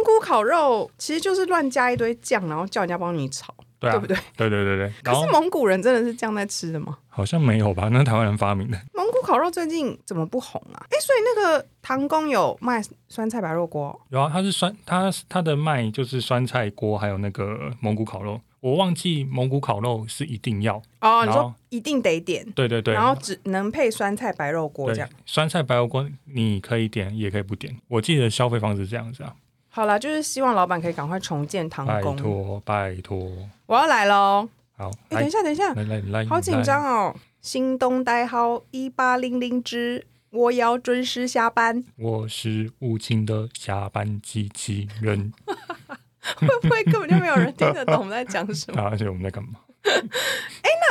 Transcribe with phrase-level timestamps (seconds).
[0.00, 4.16] 蒙古烤肉其实就是乱加一堆酱，然后叫人家帮你炒，对啊，对不对？
[4.34, 4.92] 对对对对。
[5.02, 6.96] 可是蒙古人真的是这样在吃的吗？
[7.10, 7.90] 好像没有吧？
[7.92, 8.80] 那是台湾人发明的。
[8.94, 10.80] 蒙古烤肉最近怎么不红啊？
[10.88, 18.40] 哎，所以那个唐宫有卖酸菜白肉锅，有啊，它是酸，它它的卖就是酸菜锅，还有那个蒙古烤肉。
[18.60, 25.08] 我忘记蒙古烤肉是一定要，哦，你说一定得点，对对对，然后只能配酸菜白肉锅这样。
[25.24, 27.74] 酸菜白肉锅你可以点，也可以不点。
[27.88, 29.34] 我记得消费方式是这样子啊，
[29.70, 32.16] 好啦，就是希望老板可以赶快重建唐拜宫。
[32.16, 33.30] 托拜托，
[33.66, 34.48] 我要来喽！
[34.76, 37.14] 好，哎，来等一下，等一下，来来来，好紧张哦！
[37.40, 41.84] 新东代号一八零零之，我要准时下班。
[41.96, 45.32] 我是无情的下班机器人
[46.40, 48.80] 会不会根本就没有人听得懂我们在讲什么？
[48.82, 48.88] 啊！
[48.90, 49.60] 而且我们在干嘛？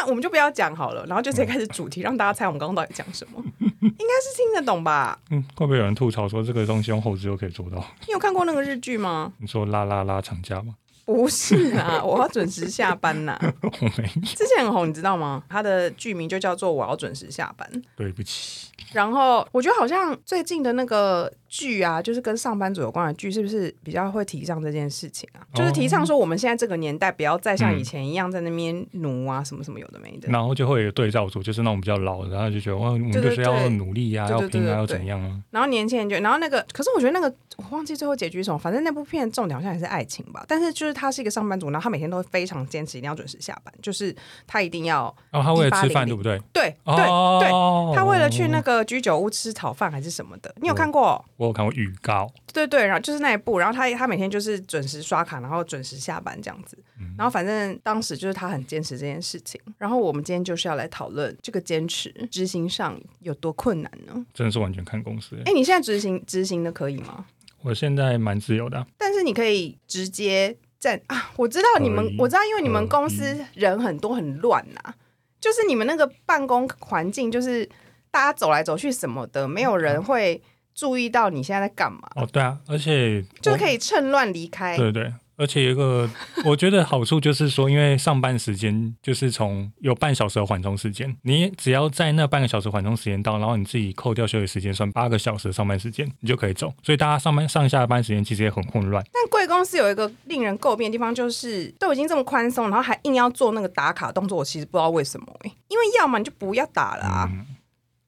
[0.01, 3.43] 那我们就不要讲好了，然后就直接开始主题，让大家猜我们刚刚到底讲什么。
[3.81, 5.19] 应该是听得懂吧？
[5.29, 7.77] 嗯，会不会有人吐槽说这个东西用后置就可以做到？
[8.07, 9.33] 你有看过那个日剧吗？
[9.39, 10.75] 你说拉拉拉长假吗？
[11.05, 15.43] 不是啊，我要准时下班呐、我没，之前很红，你知道吗？
[15.49, 17.67] 它的剧名就叫做《我要准时下班》。
[17.97, 25.41] 对不起，然后我觉得好像最近的那个剧啊，就是跟上班族有关的剧，是不是比较会提倡这件事情啊？
[25.53, 30.29] 就是提倡说我们现在这个年代不要再像以前一样在那边奴啊，什么什么有的没的。
[30.29, 35.41] 然后就会有对照组，就是那种比较老的，然后就觉得哇，我们就是要努力啊，要拼啊，要怎样啊？
[35.49, 40.45] 然后年轻人就，然后那个，可是我觉得那个我忘记最后结局是什么，反正那部片重点好像还是爱情吧。
[40.47, 46.39] 但是就是他是一个上班族，然后他每天都会非常坚持，一定要准时下班，就是他一定要然后他为了吃饭，对不对？
[46.53, 51.23] 对对对，哦他为了去那个居酒屋吃炒饭还是什么的，你有看过？
[51.39, 56.77] 我有看过预告，对对，然后就是那一部，然后他他每天就是准时刷卡，然后准时下班这样子。
[57.17, 59.59] 然后反正当时就是他很坚持这件事情。
[59.77, 64.13] 然后我们今天就是要来讨论这个坚持执行上有多困难呢？
[64.33, 65.41] 真的是完全看公司。
[65.45, 67.25] 哎，你现在执行执行的可以吗？
[67.61, 74.93] 我现在蛮自由的啊、但是你可以直接在啊，我知道你们，我知道，因为你们公司人很多很乱呐、
[75.39, 77.65] 就是你们那个办公环境，就是
[78.11, 80.41] 大家走来走去什么的，没有人会
[80.79, 84.77] 注意到你现在在干嘛，哦，对啊，而且就是可以，趁乱离开。
[84.77, 86.09] 对对，而且有一个
[86.45, 96.73] 我觉得好处就是说，因为上班时间就是从有半小时的缓冲时间，你只要在那半个小时缓冲时间到，然后你自己扣掉休息时间，算八个小时的上班时间，你就可以走。
[96.81, 99.03] 所以大家上班上下班时间其实也很混乱。
[99.11, 107.29] 但贵公司有一个令人诟病的地方，就是都已经这么宽松，然后还硬要做那个打卡动作，我其实不知道为什么哎、因为要么你就不要打了啊。
[107.31, 107.45] 嗯，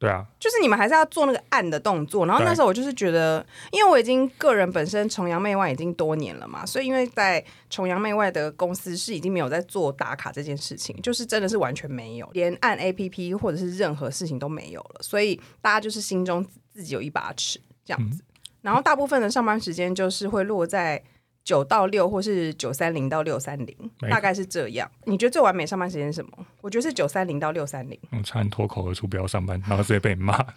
[0.01, 18.23] 对啊，就是你们还是要做那个按的动作，然后那时候我就是觉得，因为我已经个人本身崇洋媚外已经多年了嘛，所以因为在崇洋媚外的公司是已经没有在做打卡这件事情，就是真的是完全没有，连按 A P P 或者是任何事情都没有了，所以大家就是心中自己有一把尺这样子，
[18.62, 21.03] 然后大部分的上班时间就是会落在。
[21.44, 23.75] 九到六，或是九三零到六三零，
[24.09, 24.90] 大概是这样。
[25.06, 26.31] 你觉得最完美上班时间是什么？
[26.62, 28.00] 我觉得是九三零到六三零。
[28.12, 30.46] 我差点脱口而出不要上班，然后直接被骂。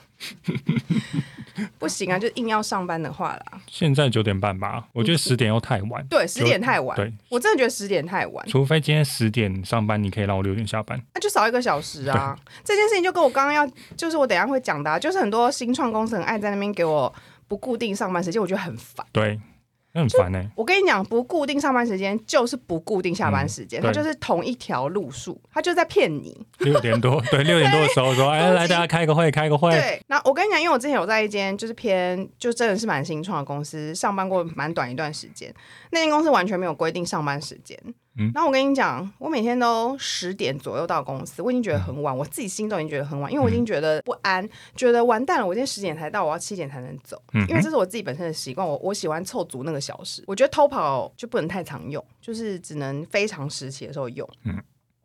[1.79, 3.61] 不行啊，就硬要上班的话啦。
[3.71, 6.05] 现在九点半吧，我觉得十点又太晚。
[6.09, 6.97] 对，十点太晚。
[6.97, 11.01] 对，我真的觉得十点太晚，除非今天十点上班，你可以让我六点下班。
[11.15, 12.37] 那就少一个小时啊。
[12.65, 17.13] 这件事情就跟我刚刚要，就是我等一下会讲的、啊，就是很多新创公司很爱在那边给我
[17.47, 19.07] 不固定上班时间，我觉得很烦。
[19.13, 19.54] 对，那
[20.01, 26.37] 很烦呢、我跟你讲，不固定上班时间就是不固定下班时间，嗯它就是同一条路数，它就在骗你。
[26.59, 29.71] 六点多，对， 六点多的时候说，哎，来大家开个会，开个会。
[29.71, 35.55] 对，那我跟你讲，因为我之前有在一间就是偏就真的是蛮新创的公司上班过蛮短一段时间，
[35.91, 37.79] 那间公司完全没有规定上班时间。
[38.17, 38.31] 嗯。
[38.35, 54.29] 然后我跟你讲，我每天都十点左右到公司，我已经觉得很晚，我自己心都已经觉得很晚，因为我已经觉得不安，觉得完蛋了，我今天十点才到，我要七点才能走，嗯因为这是我自己本身的习惯，我我喜欢凑足那个小时，我觉得偷跑就不能太常用，就是只能非常时期的时候用。
[54.45, 54.63] 嗯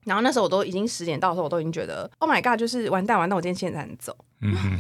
[0.10, 4.16] 然后那时候我都已经十点到的时候，我都已经觉得，Oh my god，就是完蛋完蛋，我今天七点才能走。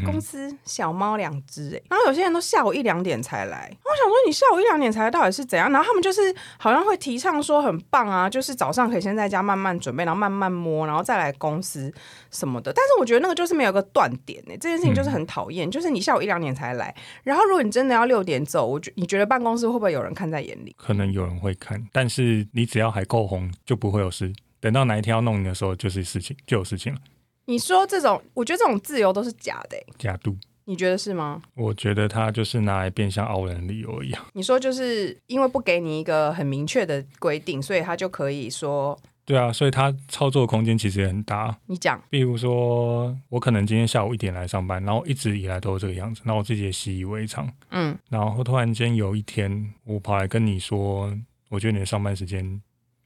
[0.05, 5.69] 公司小猫两只哎，然后有些人都下午一两点才来，我想说你下午一两点才来到底是怎样？
[5.69, 11.93] 然后他们就是好像会提倡说很棒啊，就是早上可以先在家慢慢准备，然后慢慢摸，然后再来公司
[12.31, 12.71] 什么的。
[12.71, 20.73] 但是我觉得那个就是没有个断点哎，这件事情就是很讨厌，就是你下午一两点才来，然后如果你真的要六点走，我觉你觉得办公室会不会有人看在眼里？
[20.79, 24.33] 可能有人会看，但是你只要还够红，就不会有事。
[24.59, 26.99] 等到哪一天要弄你的时候，就是事情，就有事情了。
[27.45, 31.41] 你说这种，我觉得这种自由都是假的哎，假度，你觉得是吗？
[31.55, 34.27] 我觉得他就是拿来变相傲人的理由而已啊。
[34.33, 38.95] 你说就是因为不给你一个很明确的规定，所以他就可以说
[39.25, 41.55] 对啊，所以他操作空间其实也很大。
[41.67, 47.51] 你讲，比如说，我可能今天下午一点来上班，然后一直以来都是这个样子，然后我自己也习以为常。
[47.69, 51.15] 嗯，然后突然间有一天，我跑来跟你说，
[51.49, 52.59] 我觉得你的上班时间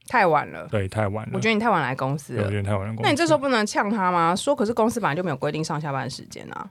[0.08, 0.68] 太晚了。
[0.70, 2.50] 对太晚了，我觉得你太晚来公司对我了。
[2.50, 2.94] 觉得太晚了。
[3.02, 4.34] 那你这时候不能呛他吗？
[4.36, 6.70] 说可是公司本来就没有规定上下班时间啊，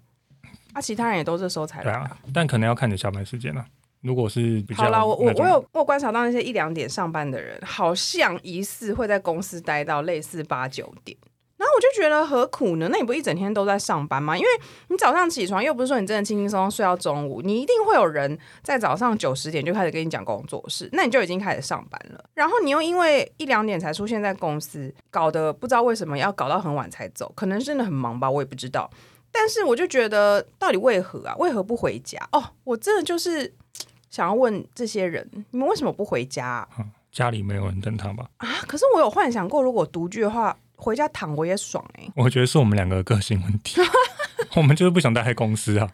[0.74, 3.66] 啊，其他人也都这时候才来对啊，但可能要看你下班时间了。
[4.02, 11.18] 如果是比较好啦，我我我有我有观察到那些一两点上班的人，好像疑似会在公司待到类似八九点。
[11.58, 12.90] 然后我就觉得何苦呢？
[12.92, 14.38] 那你不一整天都在上班吗？
[14.38, 14.50] 因为
[14.90, 22.24] 你早上起床又不是说你真的轻轻松松睡到中午，你一定会有人在早上九十点就开始跟你讲工作室，那你就已经开始上班了。
[22.34, 28.90] 然后你又因为一两点才出现在公司，搞得不知道为什么要搞到很晚才走，可能真的很忙吧，我也不知道。
[29.32, 31.36] 但是我就觉得，到底为何啊？
[31.38, 32.20] 为何不回家？
[32.32, 33.52] 哦，我真的就是
[34.10, 36.68] 想要问这些人，你们为什么不回家啊？
[37.12, 38.26] 家里没有人等他吧？
[38.38, 43.80] 啊可是我有幻想过，如果独居的话，回家躺我也爽哎、我觉得是我们两个个性问题，
[44.56, 45.90] 我们就是不想待在公司啊。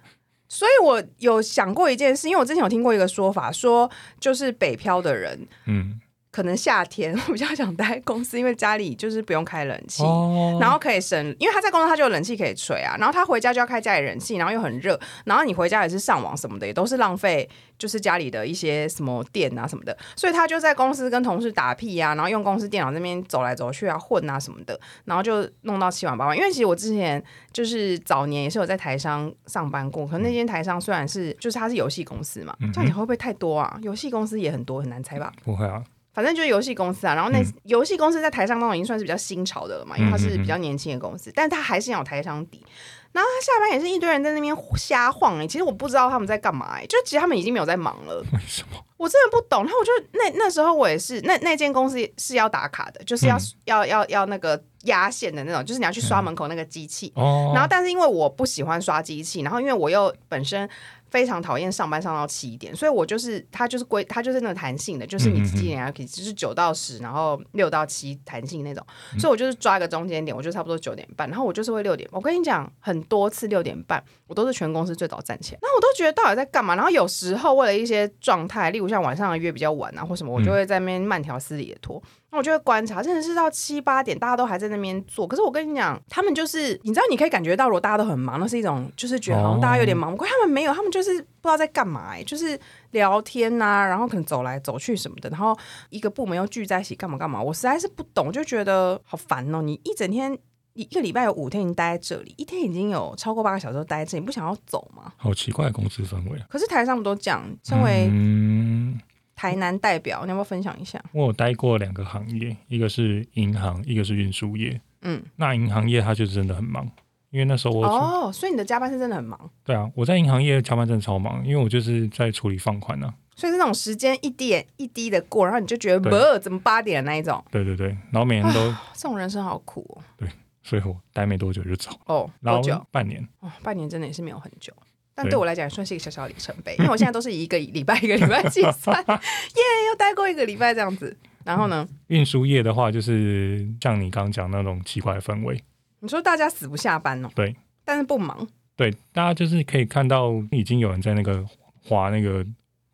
[0.48, 3.90] 所以我有想过一件事，因为我之前有听过一个说法，说
[4.20, 6.02] 就是北漂的人嗯，
[6.40, 10.04] 可能夏天 我比较想待公司，因为家里就是不用开冷气。
[10.04, 26.38] 哦，然后可以省，因为他在公司他就有冷气可以吹啊，然后他回家就要开家里冷气，然后又很热，然后你回家也是上网什么的，也都是浪费，就是家里的一些什么电啊什么的，所以他就在公司跟同事打屁啊，然后用公司电脑那边走来走去啊混啊什么的，然后就弄到七晚八晚。
[26.38, 27.22] 因为其实我之前
[27.52, 33.78] 就是早年也是有在台商上班过，可能那间台商虽然是就是他是游戏公司嘛，这样你会不会太多啊？
[33.82, 35.34] 游戏公司也很多，很难猜吧？
[35.44, 35.84] 不会啊，
[36.14, 42.66] 反正就是游戏公司啊，然后那游戏公司在台上那种已经算是比较新潮的了嘛，因为它是比较年轻的公司，但是它还是要有台商底。
[43.12, 48.78] 然后他下班也是一堆人在那边瞎晃哎、其实我不知道他们在干嘛哎、就其实他们已经没有在忙了，为什么？
[48.98, 49.64] 我真的不懂。
[49.64, 57.12] 然后我就那那时候我也是，那那间公司是要打卡的，就是要、嗯要要要那个压线的那种，就是你要去刷门口那个机器。
[57.16, 60.70] 哦，然后，但是因为我不喜欢刷机器，然后因为我又本身
[61.10, 68.86] 非常讨厌上班上到七点，所以我就是它就是规它就是那个弹性的，就是你几点要可以，就是九到十，然后六到七弹性那种，
[69.18, 72.08] 所以我就是抓一个中间点，我就差不多九点半，然后我就是会六点。
[72.12, 76.76] 我跟你讲，很多次六点半，我都是全公司最早站起来，那我都觉得到底在干嘛？
[76.76, 82.02] 然后有时候为了一些状态，例如像晚上的约比较晚啊或什么，我就会在那边慢条斯理的拖。
[82.32, 85.26] 那我就会观察，真的是到七八点，大家都还在那边做。
[85.26, 90.16] 可是我跟你讲，他们就是，你知道，你可以感觉到，如果大家都很忙，那是一种，就是觉得好像大家有点忙。
[90.16, 92.60] 可他们没有，他们就是不知道在干嘛、欸，就是
[92.92, 95.58] 聊天呐、然后可能走来走去什么的，然后
[95.90, 97.42] 一个部门又聚在一起干嘛干嘛。
[97.42, 99.62] 我实在是不懂，就觉得好烦哦。
[99.62, 100.38] 你一整天，
[100.74, 105.12] 一个礼拜有五天已经待在这里，一天已经有超过八个小时都待在这里，你不想要走吗？
[105.18, 106.46] 好奇怪的公司氛围啊。
[106.48, 109.00] 可是台上不都讲，身为嗯，
[109.40, 111.02] 台南代表，你要不要分享一下？
[111.14, 114.82] 我有待过两个行业，一个是银行，一个是运输业。
[115.04, 116.86] 嗯，那银行业它就真的很忙，
[117.30, 119.50] 因为那时候我、哦，所以你的加班是真的很忙。
[119.64, 123.14] 对啊，我在银行业加班真的超忙，因为我就是在处理放款啊。
[123.38, 128.60] 所以是那种时间一点一滴的过，然后你就觉得对不怎么八点的那一种，对对对，然后每天都，
[128.94, 130.04] 这种人生好苦哦。
[130.18, 130.28] 对
[130.62, 132.86] 所以我待没多久就走，哦，然后？
[132.92, 133.26] 半年。
[133.40, 134.74] 哦，半年真的也是没有很久，
[135.20, 135.32] 但对。
[135.32, 141.16] 对我来讲也算是一个小小的里程碑，因为我现在都是以一个礼拜一个礼拜计算， 耶，又待过一个礼拜这样子。
[141.44, 145.62] 然后呢，运输业的话，就是像你刚刚讲那种奇怪的氛围，
[146.00, 151.44] 你说大家死不下班哦，对，但是不忙，对，大家就是可以看到已经有人在那个
[151.84, 152.46] 滑那个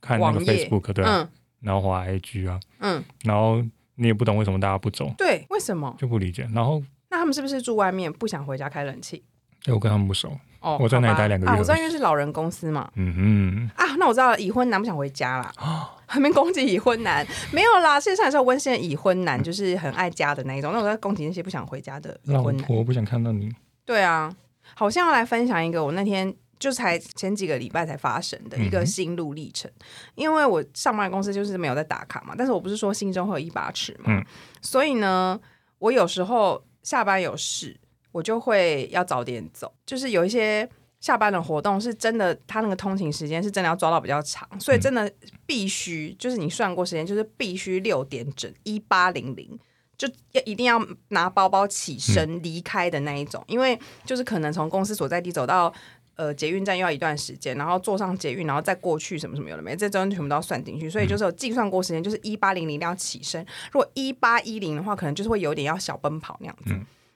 [0.01, 1.29] 看那个 Facebook 对啊，嗯。
[1.61, 3.59] 然后滑 IG 啊，嗯，然后
[3.95, 5.95] 你也不懂为什么大家不走，对，为什么？
[5.97, 6.47] 就不理解。
[6.53, 9.23] 然后那他们是不是住外面不想回家开冷气？
[9.65, 12.89] 哎我跟他们不熟，哦，我在那里待两个月啊，我知道，因为是老人公司嘛。
[12.95, 15.53] 嗯啊，那我知道了，已婚男不想回家啦。
[16.07, 17.99] 还没攻击已婚男，没有啦。
[17.99, 20.71] 世界上也是有温馨的已婚男，就是很爱家的那一种。
[20.71, 22.65] 那我在攻击那些不想回家的老婚男。
[22.65, 23.51] 婆不想看到你，
[23.85, 24.31] 对啊，
[24.75, 29.69] 好像要来分享一个我那天就才前几个礼拜才发生的一个心路历程。
[30.13, 34.23] 因为我上班的公司就是没有在打卡嘛，但是我不是说心中会有一把尺嘛，嗯
[34.61, 35.39] 所以呢，
[35.79, 37.75] 我有时候下班有事，
[38.15, 40.67] 我就会要早点走，就是有一些。
[41.01, 45.11] 下班的活动是真的，他那个通勤时间是真的要抓到比较长，所以真的
[45.45, 49.59] 必须就是你算过时间，就是必须六点整一八零零，
[49.95, 55.71] 就要一定要拿包包起身离开的那一种，因为就是可能从公司所在地走到
[56.15, 66.73] 呃捷运站又要一段时间，然后坐上捷运，然后再过去什么什么有的没，这中间全部都要算进去，所以就是有计算过时间，就是一八零零要起身，如果一八一零的话，可能就是会有点要小奔跑那样子。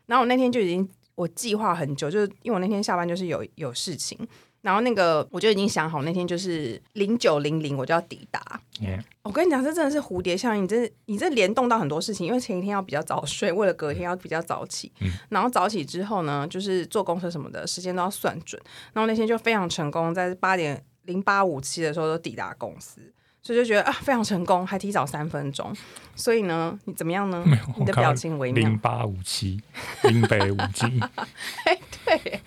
[0.09, 4.17] 然后我那天就已经我计划很久，就是因为我那天下班就是有有事情。
[4.61, 8.59] 然后那个我就已经想好，那天就是零九零零我就要抵达。
[8.81, 14.91] 耶我跟跟你讲，这真的是蝴蝶效应，你这你这联动到很多事情，因为前一天要比较早睡，为了隔天要比较早起，
[15.29, 18.61] 然后早起之后呢，就是坐公车什么的时间都要算准，
[18.91, 22.99] 然后那天就非常成功，在八点零八五七的时候都抵达公司。
[23.41, 25.73] 所以就觉得啊，非常成功，还提早三分钟。
[26.15, 27.43] 所以呢，你怎么样呢？
[27.77, 28.67] 你的表情微妙。
[28.67, 29.61] 零八五七，
[30.03, 30.85] 林北五级。
[31.63, 32.41] 哎，对，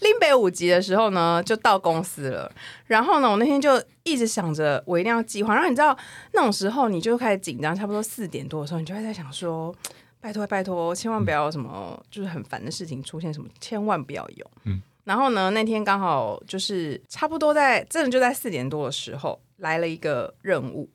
[0.00, 2.50] 林北五级的时候呢，就到公司了。
[2.86, 5.54] 然后呢，我那天就一直想着，我一定要计划。
[5.54, 5.96] 然后你知道，
[6.32, 9.74] 那种时候你就开始紧张，差不多四点多的时候，你就会在想说，
[10.18, 14.50] 拜托拜托，千万不要什么就是很烦的事情出现，什么千万不要有。
[14.64, 14.80] 嗯。
[15.04, 19.38] 然后呢，那天刚好就是差不多在真的就在四点多的时候。
[19.58, 20.88] 来了一个任务，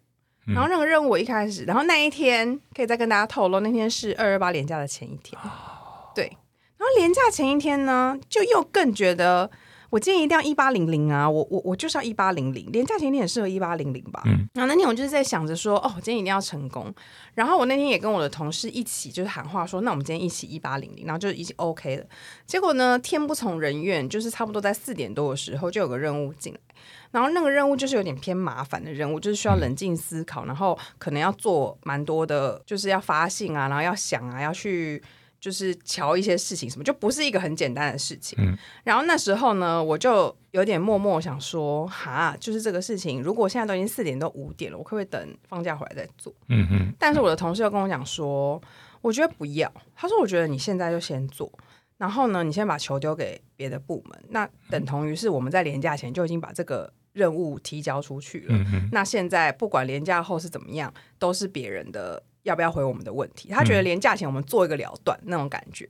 [0.45, 5.39] 然后那个任务我一开始，然后那一天可以再跟大家透露，那天是二二八连假的前一天，
[6.15, 6.25] 对，
[6.77, 9.49] 然后连假前一天呢，就又更觉得
[9.89, 16.93] 我今天一定要一八零零啊，我我我就是要一八零零，连假前一天很适合一八零零吧，嗯，然后那天我就是在想着说，哦，我今天一定要成功，
[17.35, 22.05] 然后我那天也跟我的同事一起就是喊话说，那我们今天一起一八零零，然后就已经 OK 了，
[22.47, 26.59] 结果呢，天不从人愿，就是差不多在四点多的时候就有个任务进来。
[27.11, 35.01] 然后那个任务就是有点偏麻烦的任务，就是需要冷静思考，然后可能要做蛮多的，就是要发信啊，然后要想啊，要去
[35.39, 38.37] 就是瞧一些事情什么，就不是一个很简单的事情。
[38.41, 38.57] 嗯。
[38.83, 46.33] 然后那时候呢，我就有点默默想说，哈，就是这个事情，如果现在都已经四点都五点了，我可不可以等放假回来再做？
[46.47, 46.93] 嗯嗯。
[46.97, 48.61] 但是我的同事又跟我讲说，
[49.01, 49.71] 我觉得不要。
[49.95, 51.51] 他说，我觉得你现在就先做。
[51.97, 56.93] 然后呢，你先把球丢给别的部门，那等同于是我们在廉价前就已经把这个。
[57.13, 63.49] 任务提交出去了，那现在不管廉价后是怎么样，都是别人的要不要回我们的问题。
[63.49, 65.87] 他觉得廉价前我们做一个了断那种感觉。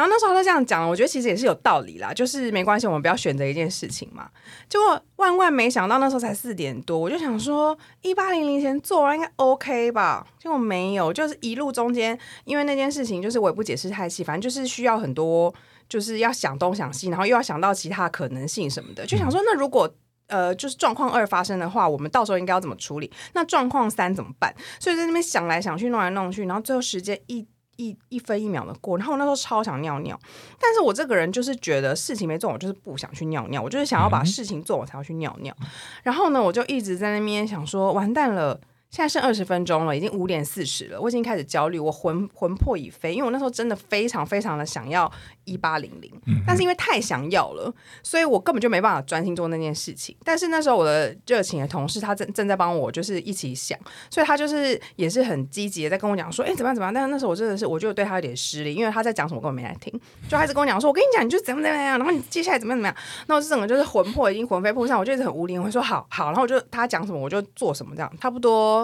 [0.00, 4.30] 然后那时候他这样讲，我觉得其实也是有道理啦，就是没关系，我们不要选择一件事情嘛。
[4.66, 15.54] 结果万万没想到，那时候才四点多，我就想说一八零零前做完应该 OK 吧，结果没有，就是一路中间，因为那件事情就是我也不解释太细，反正就是需要很多，
[15.86, 19.92] 就是要想东想西，然后又要想到其他可能性什么的，就想说那如果。
[20.32, 23.10] 呃，就是状况二发生的话，我们到时候应该要怎么处理？
[23.32, 24.54] 那状况三怎么办？
[24.78, 27.44] 所以在那边想来想去，弄来弄去，然后最后时间一
[27.80, 30.18] 一一分一秒的过，然后我那时候超想尿尿，
[30.60, 35.56] 但是我这个人就是觉得事情没做，我就是不想去尿尿，我就是想要把事情做，我才要去尿尿。
[36.02, 38.60] 然后呢，我就一直在那边想说，完蛋了。
[38.90, 45.10] 现在剩二十分钟了，已经五点四十了，我已经开始焦虑，我魂魂魄已飞，因为我那时候真的非常非常的想要
[45.44, 46.12] 一八零零，
[46.44, 50.16] 但是因为太想要了，所以我根本就没办法专心做那件事情。
[50.24, 53.78] 但是那时候我的热情的同事他正正在帮我，就是一起想，
[54.10, 56.92] 所以他就是也是很积极的在跟我讲说，哎，怎么样怎么样。
[56.92, 59.92] 但是那时候我真的是，我就对他有点失礼，因为他在讲什么，我根本没来听，
[60.28, 62.96] 就开始跟我讲说，我跟你讲，你就怎么怎么样，然后你接下来怎么样怎么样。
[63.28, 68.79] 那我整个就是魂魄已经魂飞魄散，我就一直很无力，我说好好，然后我就他讲什么我就做什么，这样差不多。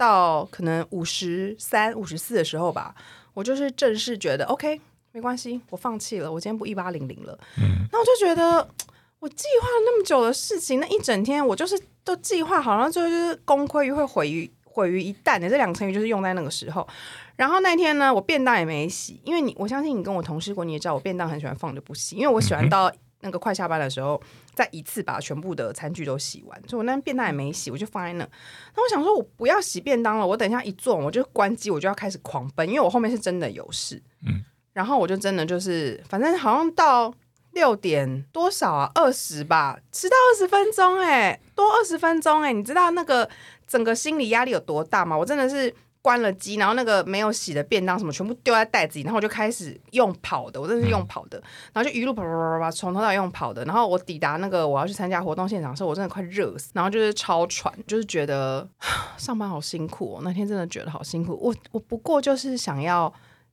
[0.00, 2.94] 到可能五十三、五十四的时候吧，
[3.34, 4.80] 我就是正式觉得 OK，
[5.12, 7.38] 没关系，我放弃了，我今天不一八零零了。
[7.58, 8.66] 嗯，那我就觉得
[9.20, 16.88] 我计划了那么久的事情，那一整天我就是都计划好，然后最后就是功亏一篑，毁于毁于一旦的这两个成语就是用在那个时候。
[17.36, 22.90] 然后那天呢，我便当也没洗，因为你我相信你跟我同事过，你也知道我便当很喜欢放着不洗，因为我喜欢 到。
[23.22, 24.20] 那个快下班的时候，
[24.54, 28.28] 再一次把全部的餐具都洗完，所以我那便当也没洗，我就放在那。
[28.74, 34.02] 那我想说，我不要洗便当了，我等一下一坐，我就关机，我就要开始狂奔，因为我后面是真的有事。
[34.26, 37.12] 嗯，然后我就真的就是，反正好像到
[37.52, 43.28] 六点多少啊，二十吧，迟到二十分钟，哎，多二十分钟，哎，你知道那个
[43.66, 45.16] 整个心理压力有多大吗？
[45.16, 45.74] 我真的是。
[46.02, 51.42] 关了机，然后那个没有洗的便当什么全部丢在袋子里，然后我就开始用跑的，我真的是用跑的，
[51.72, 53.64] 然后就一路跑跑跑跑，从头到尾用跑的。
[53.64, 58.66] 然后我抵达那个我要去参加活动现场的时候，我真的快热死，然后就是超喘，就是觉得
[59.18, 60.20] 上班好辛苦哦。
[60.24, 63.12] 那天真的觉得好辛苦，我我不过就是想要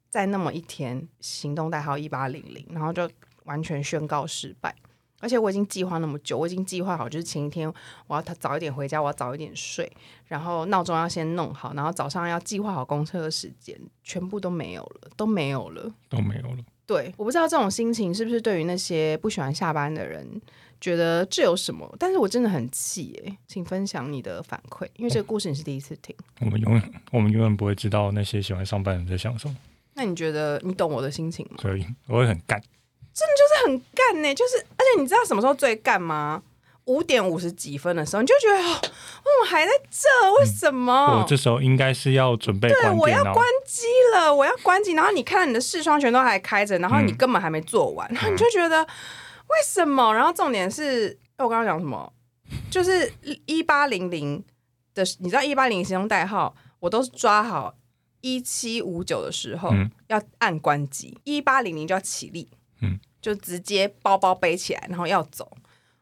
[0.09, 3.09] 在那么一天行动代号一八零零，然后就
[3.43, 4.73] 完全宣告失败。
[5.19, 7.71] 而且我已经计划那么久，我已经计划好，就是前一天
[8.07, 9.91] 我要他早一点回家，我要早一点睡，
[10.25, 16.57] 然后闹钟要先弄好，然后早上要计划好公车的时间，全部都没有了，都没有了，都没有了。
[16.85, 20.41] 对，我不知道这种心情是不是对于那些不喜欢下班的人，
[20.79, 21.93] 觉得这有什么？
[21.99, 26.15] 但是我真的很气哎，请分享你的反馈，因为这个故事你是第一次听。
[26.39, 29.57] 我们永远，我们永远不会知道那些喜欢上班的人在想什么。
[29.95, 31.57] 那你觉得你懂我的心情吗？
[31.59, 32.61] 所以我会很干。
[33.17, 36.43] 真的就是很干呢，就是而且你知道什么时候最干吗？
[36.85, 40.33] 五点五十几分的时候，你就觉得哦，我怎么还在这？
[40.33, 41.19] 为什么？
[41.19, 44.93] 我这时候应该是要准备对，我要关机了，我要关机。
[44.93, 50.13] 然后你看到你的视窗全都还开着，然后你根本还没做完，然后你就觉得为什么？
[50.13, 52.13] 然后重点是，我刚刚讲什么？
[52.71, 53.11] 就是
[53.47, 54.41] 一八零零
[54.93, 57.75] 的，你知道一八零行动代号，我都是抓好
[58.21, 62.49] 一七五九的时候、嗯要按关机，一八零零就要起立，
[62.81, 65.51] 嗯，就直接包包背起来，然后要走。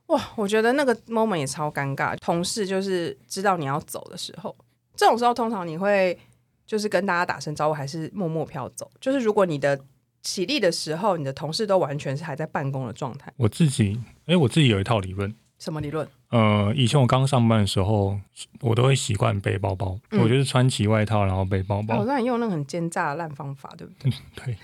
[0.08, 2.16] 哇，我觉得那个 moment 也超尴尬。
[2.18, 4.56] 同事就是知道你要走的时候，
[4.96, 6.18] 这种时候通常你会
[6.66, 8.90] 就是跟大家打声招呼，还是默默飘走？
[9.02, 9.80] 就是如果你的
[10.22, 15.34] 起立的时候，你的同事都完全是还在办公的状态，我自己，哎，我自己有一套理论。
[15.58, 16.06] 什么理论？
[16.30, 18.20] 呃，以前我刚上班的时候，
[18.60, 22.02] 我都会习惯背包包，嗯我就是穿起外套，然后背包包。
[22.02, 24.12] 哦，那你用那个很奸诈的烂方法，对不对？
[24.36, 24.58] 对，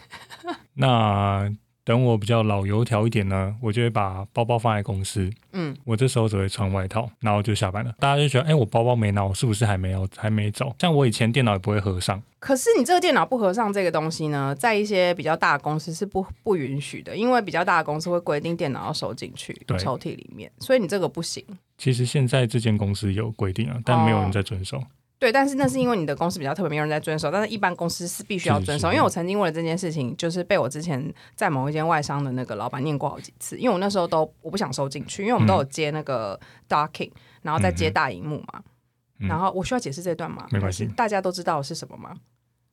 [0.74, 1.50] 那
[1.91, 7.93] 等我比较老油条一点呢，我就会把包包放在公司，嗯，我这时候只会穿外套，然后就下班了。
[8.00, 10.74] 大家就觉得，哎，我包包没拿，我是不是还没有还没走？
[10.79, 21.43] 像我以前电脑也不会合上，可是你这个电脑不合上这个东西呢，在一些比较大的公司是不不允许的，因为比较大的公司会规定电脑要收进去抽屉里面，所以你这个不行。
[21.77, 24.81] 其实现在这间公司有规定啊，但没有人在遵守。
[25.21, 27.29] 对，但是那是因为你的公司比较特别，没有人在遵守。
[27.29, 33.55] 但是一般公司是必须要遵守，因为我曾经为了这件事情，就是被我之前在某一间外商的那个老板念过好几次。
[33.55, 37.11] 因为我那时候都我不想收进去，因为我们都有接那个 docking，
[37.43, 38.63] 然后再接大荧幕嘛。
[39.19, 40.47] 嗯然后我需要解释这段吗？
[40.49, 42.15] 没关系大家都知道是什么吗？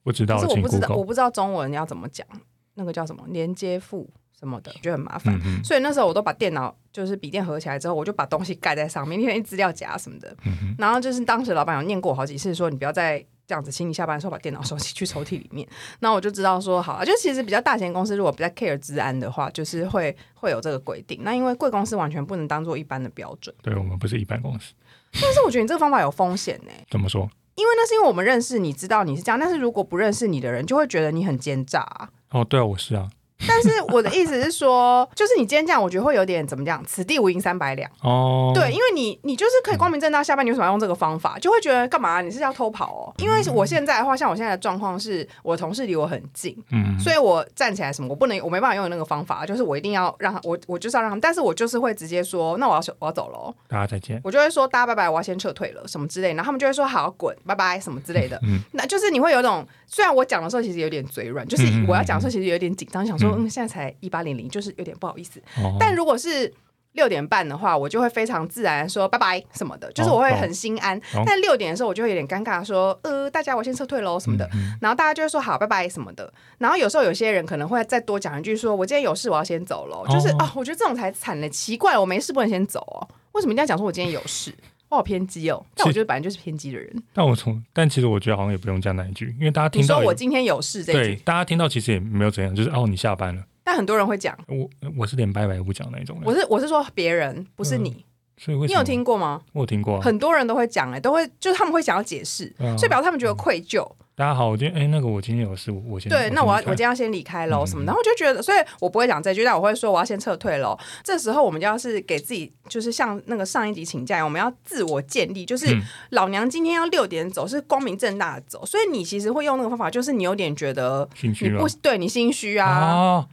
[0.02, 1.04] 不知道可是，我不知道，我。
[1.04, 2.26] 不知道中文要怎么讲，
[2.72, 4.08] 那个叫什么连接副
[4.38, 5.38] 什么的，觉得很麻烦。
[5.44, 10.34] 嗯，所以那时候我都把电脑就是笔电合起来之后，我就把东西盖在上面，因为资料夹什么的。
[10.46, 15.66] 嗯，然后就是当时老板有念过我好几次，说你不要再这样子，请你下班的时候把电脑收起去抽屉里面。
[16.00, 21.20] 那我就知道说好啊，就其实比较大型公司如果比较 care 治安的话，就是会会有这个规定。
[21.22, 24.72] 那因为贵公司完全不能当做一般的标准，对我们不是一般公司，
[25.14, 27.28] 但是我觉得你这个方法有风险呢、怎么说？
[27.56, 33.08] 因为那是因为我们认识你，知道你是这样，但是如果不认识你的人，就会觉得你很奸诈啊、哦，对啊，我是啊。
[33.46, 37.90] 但是我的意思是说，就是你今天这样，我觉得会有点怎么讲，此地无银三百两。
[38.02, 41.38] 哦，对，因为你你就是可以光明正大下班，你为什么要用这个方法？
[41.38, 42.20] 就会觉得干嘛？
[42.20, 43.14] 你是要偷跑哦？
[43.18, 54.20] 因为我现在的话，像我现在的状况是，我的同事离我很近，嗯，所以我站起来什么，我不能，我没办法用那个方法，就是我一定要让他，我我就是要让他们，但是我就是会直接说，那我要我要走了哦，大家再见。
[54.24, 58.38] 我就会说大家拜拜，我要先撤退了什么之类，然后他们就会说好滚，拜拜什么之类的。
[58.42, 65.40] 嗯那就是你会有一种，虽然我讲的时候其实有点嘴软，就是我要讲的时候其实有点紧张，想说嗯，现在才一八零零，就是有点不好意思。
[65.62, 66.52] 哦，但如果是
[66.92, 70.98] 六点半的话，我就会非常自然地说拜拜什么的，就是我会很心安。
[71.14, 74.48] 哦但六点的时候，我就会有点尴尬说，呃，大家我先撤退喽什么的。
[74.54, 76.32] 嗯然后大家就会说好拜拜什么的。
[76.58, 80.04] 然后有时候有些人可能会再多讲一句说，我今天有事，我要先走喽。
[80.08, 84.52] 就是哦啊、我觉得这种才惨呢，奇怪，我没事不能先走哦，为什么一定要讲说我今天有事？
[84.90, 87.02] 我好偏激哦，但我觉得本来就是偏激的人。
[87.12, 93.42] 但我从，但其实我觉得好像也不用讲那一句，因为大家听到我今天有事这一对，句，大家听到其实也没有怎样，就是哦，你下班了。
[93.62, 98.04] 但很多人会讲，我我是连拜拜都不讲那一种人，我是我是说别人，不是你。
[98.46, 99.02] 你有听？
[99.02, 99.42] 过吗？
[99.52, 100.00] 我有听过啊。
[100.00, 103.84] 很多人都会讲，哎，都会就是他们会想要解释，啊所以表示他们觉得愧疚。
[104.18, 110.76] 大家好，我今天哎，那个我今天有事，我我先对，那我要我今天要先离开喽嗯什么的，然后我就觉得，所以我不会讲这句，但我会说我要先撤退喽。
[111.04, 115.82] 这时候我们就要是给自己，就是像那个上一集请假我们要自我建立，就是嗯。
[116.10, 118.66] 老娘今天要六点走，是光明正大的走。
[118.66, 123.26] 所以你其实会用那个方法，就是你有点觉得心虚不对你心虚啊，啊，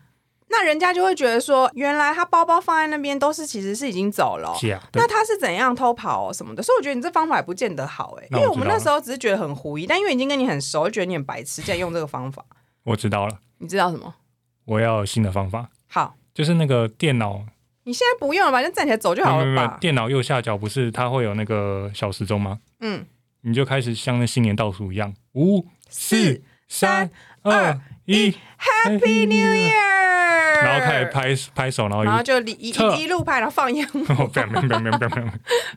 [0.58, 4.58] 那人家就会觉得说，原来他包包放在那边都是其实是已经走了哦。
[4.58, 6.64] 假的那他是怎样偷跑、哦、什么的？
[6.64, 12.46] 所以我觉得你这方法也不见得好哎、因为我们那时候只是觉得很狐疑，但因为已经跟你很熟，就觉得你很白痴，竟然用这个方法。
[12.84, 14.16] 我知道了，你知道什么？
[14.66, 17.44] 我要新的方法，好，就是那个电脑，
[17.84, 18.64] 你现在不用了吧？
[18.64, 19.78] 就站起来走就好没有没有了吧？
[19.80, 22.60] 电脑右下角不是它会有那个小时钟吗？
[22.80, 23.06] 嗯，
[23.42, 27.12] 你就开始像那新年倒数一样，五、四、三、
[27.44, 30.64] 二二、一 Happy New Year！
[30.64, 35.28] 然后开始，拍拍手，然后一然后就一一一路拍，然后放烟火， 哦，不要不要不要不要不要，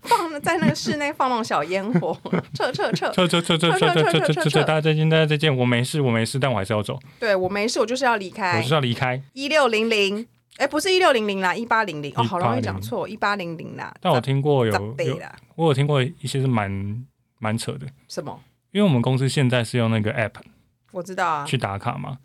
[0.03, 2.17] 放在那个室内放那种小烟火，
[2.55, 3.11] 撤 撤撤！
[3.13, 9.21] 撤撤 撤撤撤撤撤大家再见，大家再见，我没事我没事，但我还是要走，对我没事，我就是要离我开就是要离开。
[9.33, 10.27] 一六零零。
[10.59, 13.95] 哎，不是一六零零啦，一八零零哦，好容易1800讲错，一八零零啦。
[14.01, 14.95] 但我听过有
[15.55, 17.07] 我有听过一些是蛮
[17.39, 18.37] 蛮扯的，什么？
[18.73, 20.33] 因为我们公司现在是用那个 app
[20.93, 22.19] 我知道啊，去打卡嘛，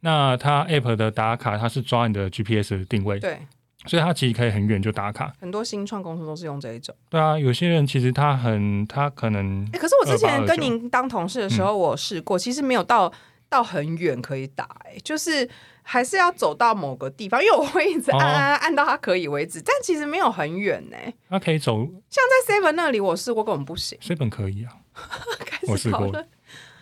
[0.00, 3.40] 那它 app 的打卡它是抓你的 GPS 的定位，对，
[3.86, 5.32] 所以它其实可以很远就打卡。
[5.40, 6.94] 很多新创公司都是用这一种。
[7.10, 13.12] 对啊，有些人其实他很他可能哎，可是我之前跟您当同事的时候，我试过，其实没有到
[13.48, 15.48] 到很远可以打，哎，就是
[15.82, 20.96] 还是要走到某个地方，因为我会一直按哦按按按到它可以为止，但其实没有很远呢。
[21.28, 21.78] 他可以走
[22.10, 23.98] 像在 Seven 那里我试过，根本不行。
[24.00, 24.72] Seven 可以啊，
[25.44, 26.10] 开我试过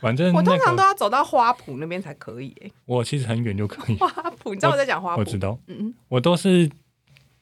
[0.03, 2.55] 反正我通常都要走到花圃那边才可以。
[2.63, 5.19] 哎，我其实很远就可以，花圃，你知道我在讲花圃？
[5.19, 6.69] 我知道，嗯嗯，我都是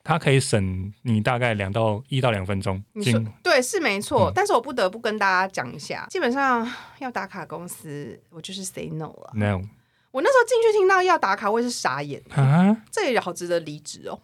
[0.05, 2.83] 它可以省你大概两到一到两分钟。
[2.93, 9.31] 你说对是没错，但是我不得不跟大家讲一下，基本上要打卡公司，我就是 say no 了。
[9.35, 9.63] No，
[10.11, 12.77] 我那时候进去听到要打卡，我也是傻眼啊！
[12.91, 14.19] 这也好值得离职哦。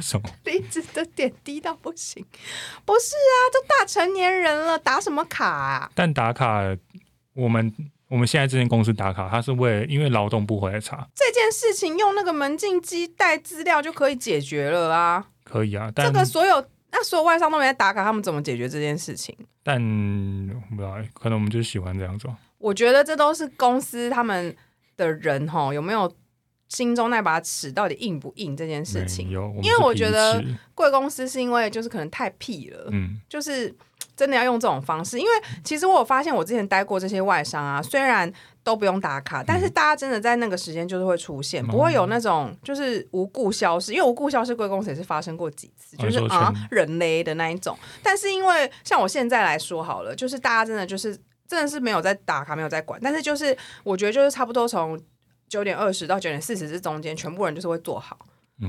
[0.00, 0.28] 什么？
[0.44, 2.24] 离职的点低到不行？
[2.84, 5.90] 不是啊，都大成年人了，打什么卡啊？
[5.94, 6.62] 但打卡，
[7.38, 7.72] 我们。
[8.10, 15.26] 我们现在这间公司打卡，他是为了因为劳动部回来查这件事情，用那个门禁机带资料就可以解决了啊。
[15.44, 19.36] 可以啊，这个所有那所有外商都没在打卡，他们怎么解决这件事情？
[19.62, 19.78] 但
[20.70, 22.34] 不知道，可能我们就喜欢这样做。
[22.56, 24.56] 我觉得这都是公司他们
[24.96, 26.10] 的人哈，有没有
[26.70, 29.28] 心中那把尺到底硬不硬这件事情？
[29.28, 30.42] 有，因为我觉得
[30.74, 33.76] 贵公司是因为就是可能太屁了，嗯，就是。
[34.18, 35.30] 真的要用这种方式，因为
[35.62, 38.30] 其实我有发现，我之前待过这些外商啊，虽然
[38.64, 43.92] 都不用打卡，但是大家真的在那个时间就是会出现，不会有那种就是无故消失。
[43.92, 47.78] 因为无故消失，贵公司也是发生过几次，就是啊人勒的那一种。
[48.02, 55.00] 但是因为像我现在来说好了，就是大家真的就是真的是没有在打卡，没有在管，但是就是我觉得就是差不多从
[55.48, 58.18] 九点二十到九点四十这中间，全部人就是会做好，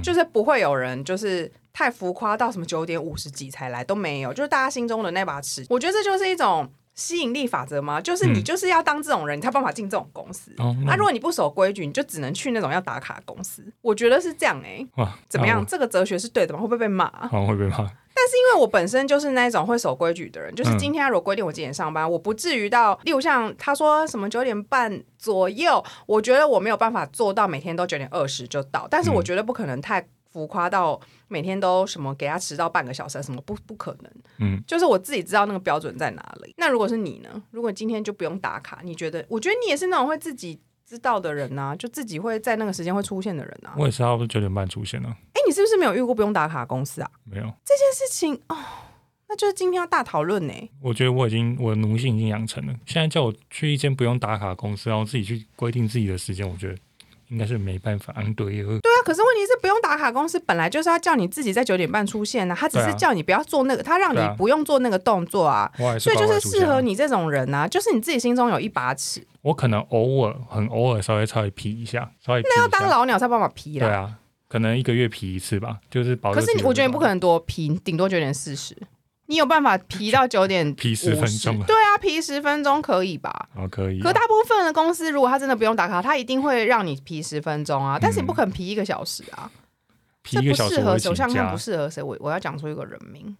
[0.04, 1.52] 就是不会有人就是。
[1.74, 5.66] 太浮夸到什么九点五十几才来都没有，就是大家心中的那把尺。
[5.70, 10.52] 我觉得这就是一种吸引力法则吗，就是你就是要当这种人，你才办法进这种公司。
[10.86, 13.64] 那如果你不守规矩，你就只能去那种要打卡的公司。
[13.82, 14.86] 我觉得是这样哎。
[14.96, 15.66] 哇，怎么样？
[15.66, 16.60] 这个哲学是对的吗？
[16.60, 17.10] 会不会被骂？
[17.30, 17.78] 会被骂。
[17.78, 30.06] 但是因为我本身就是那种会守规矩的人，就是今天如果规定我几点上班，我不至于到，例如像他说什么九点半左右，我觉得我没有办法做到每天都九点二十就到，但是我觉得不可能太。
[30.32, 34.12] 浮夸到每天都什么给他迟到半个小时，什么不不可能？
[34.40, 36.54] 嗯，就是我自己知道那个标准在哪里。
[36.58, 37.42] 那如果是你呢？
[37.52, 39.26] 如果今天就不用打卡，你觉得？
[39.28, 43.74] 我觉得你也是那种会自己知道的人呐，就自己会在那个时间会出现的人呐。
[43.78, 45.10] 我也是，差不多九点半出现了。
[45.10, 47.10] 哎，你是不是没有遇过不用打卡公司啊？
[47.24, 48.58] 没有这件事情哦，
[49.28, 50.54] 那就是今天要大讨论呢。
[50.82, 56.78] 我觉得我已经我的奴性已经养成了，现在叫我去一间不用打卡公司，然后自己去规定自己的时间，我觉得。
[57.30, 58.64] 应该是没办法安，对。
[58.64, 62.56] 对啊，可是问题是不用打卡，公司本来就是要叫你自己在九点半出现呢。
[62.58, 65.72] 他只是叫你不要做那个，他让你不用做那个动作啊。
[66.00, 69.26] 所以就是适合你这种人啊，就是你自己心中有一把尺。
[69.42, 73.88] 我可能偶尔很偶尔稍微稍微皮一下，稍微那要当老鸟才办法皮啦。
[73.88, 74.16] 对啊，
[74.48, 76.34] 可能一个月皮一次吧，就是保。
[76.34, 78.76] 可是我觉得你不可能多皮，顶多九点四十。
[79.30, 80.74] 你有办法皮到九点？
[80.74, 81.62] 皮十分钟？
[81.64, 83.48] 对啊，皮十分钟可以吧？
[83.56, 84.00] 哦，可以。
[84.02, 88.00] 可大部分的公司，如果他真的不用打卡，他一定会让你皮十分钟啊。
[88.02, 89.50] 但是你不肯皮一个小时啊，
[90.24, 92.02] 这不适合首相看不适合谁？
[92.02, 93.38] 我我要讲出一个人名，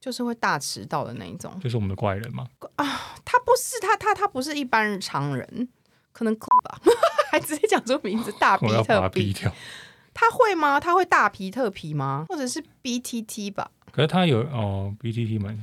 [0.00, 2.48] 就是会大迟到的那一种，就是我们的怪人吗？
[2.74, 2.84] 啊，
[3.24, 5.68] 他不是他他他不是一般常人，
[6.10, 6.80] 可能吧？
[7.30, 9.32] 还直接讲出名字大 皮特皮，
[10.12, 10.80] 他会吗？
[10.80, 12.26] 他会大皮特皮吗？
[12.28, 13.70] 或者是 B T T 吧？
[13.92, 15.56] 可是他有哦，B T T 蛮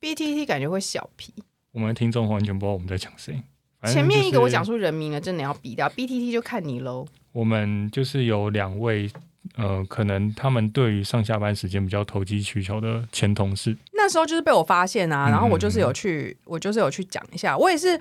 [0.00, 1.34] ，B T T 感觉会小皮。
[1.72, 3.42] 我们的听众完全不知道我们在讲谁。
[3.84, 7.04] 前面一个我讲出人名了，真的要比掉 B T T 就看你喽。
[7.32, 9.10] 我们就是有两位，
[9.56, 13.76] 呃，可能他们对于上下班时间比较投机取巧的前同事。
[13.92, 17.98] 那时候就是被我发现啊，然后我就是有去，我就是有去讲一下，我也是。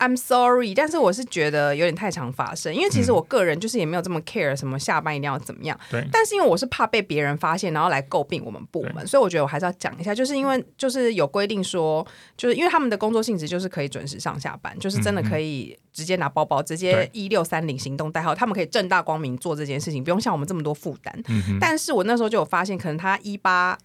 [0.00, 5.78] I'm sorry，但是我是觉得有点太常发生，因为其实我个人就是也没有这么 care 什么下班一定要怎么样。
[5.90, 6.02] 对。
[6.10, 21.22] 但是因为我是怕被别人发现，然后来诟病我们部门，所以我觉得我还是要讲一下，就是因为就是有规定说，就是因为他们的工作性质就是可以准时上下班，就是真的可以直接拿包包，直接一六三零行动代号，他们可以正大光明做这件事情，不用像我们这么多负担。
[21.28, 23.76] 嗯但是我那时候就有发现，可能他一八。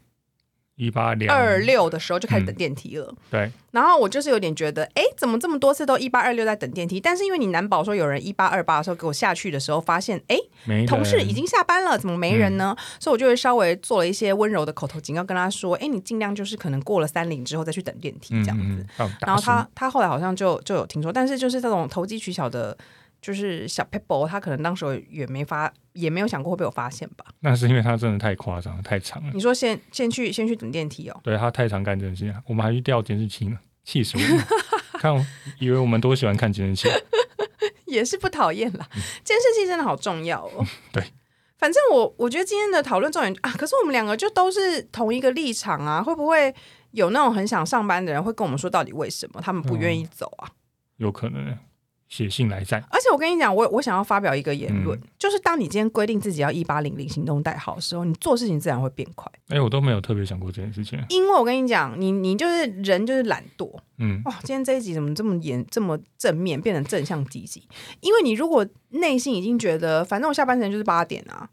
[0.76, 3.50] 一八二六的时候就开始等电梯了，对。
[3.72, 7.00] 然后我就是有点觉得，哎，怎么这么多次都一八二六在等电梯？
[7.00, 10.38] 但是因为你难保说有人一八二八的时候给我下去的时候，发现哎，
[10.86, 12.76] 同事已经下班了，怎么没人呢？
[13.00, 18.86] 所以我就会稍微做了一些温柔的口头警告，跟他说，哎，你尽量就是可能过了三零之后再去等电梯这样子。
[19.22, 22.78] 然后他他后来好像就就有听说，但是就是这种投机取巧的。
[23.26, 27.26] 就是小 people，他可能当时也没发，也没有想过会被我发现吧。
[27.40, 29.32] 那是因为他真的太夸张，太长了。
[29.34, 31.20] 你说先先去先去等电梯哦。
[31.24, 34.46] 对他太常干这件事，我们还去调监视器呢，气死我了！
[35.00, 36.88] 看，以为我们都喜欢看监视器，
[37.88, 38.88] 也是不讨厌啦。
[39.24, 40.64] 监视器真的好重要哦。
[40.92, 41.04] 对，
[41.58, 46.54] 反正我我觉得今天的讨论重点啊，可是我们两个就都是同一个立场啊，会不会
[46.92, 50.52] 有那种很想上班的人会跟我们说，到底为什么他们不愿意走啊？
[50.98, 51.58] 有可能。
[52.15, 59.30] 写信来战，而且我跟你讲，我我想要发表一个言论，就是当你今天规定自己要一八零零行动代号的时候，你做事情自然会变快。
[59.49, 67.67] 哎，我都没有特别想过这件事情，因为我跟你讲，你你就是人就是懒惰，嗯，哇，今天这一集怎么这么严这么正面，变成正向积极？
[67.99, 71.49] 因为你如果内心已经觉得，反正我下班时间就是八点啊。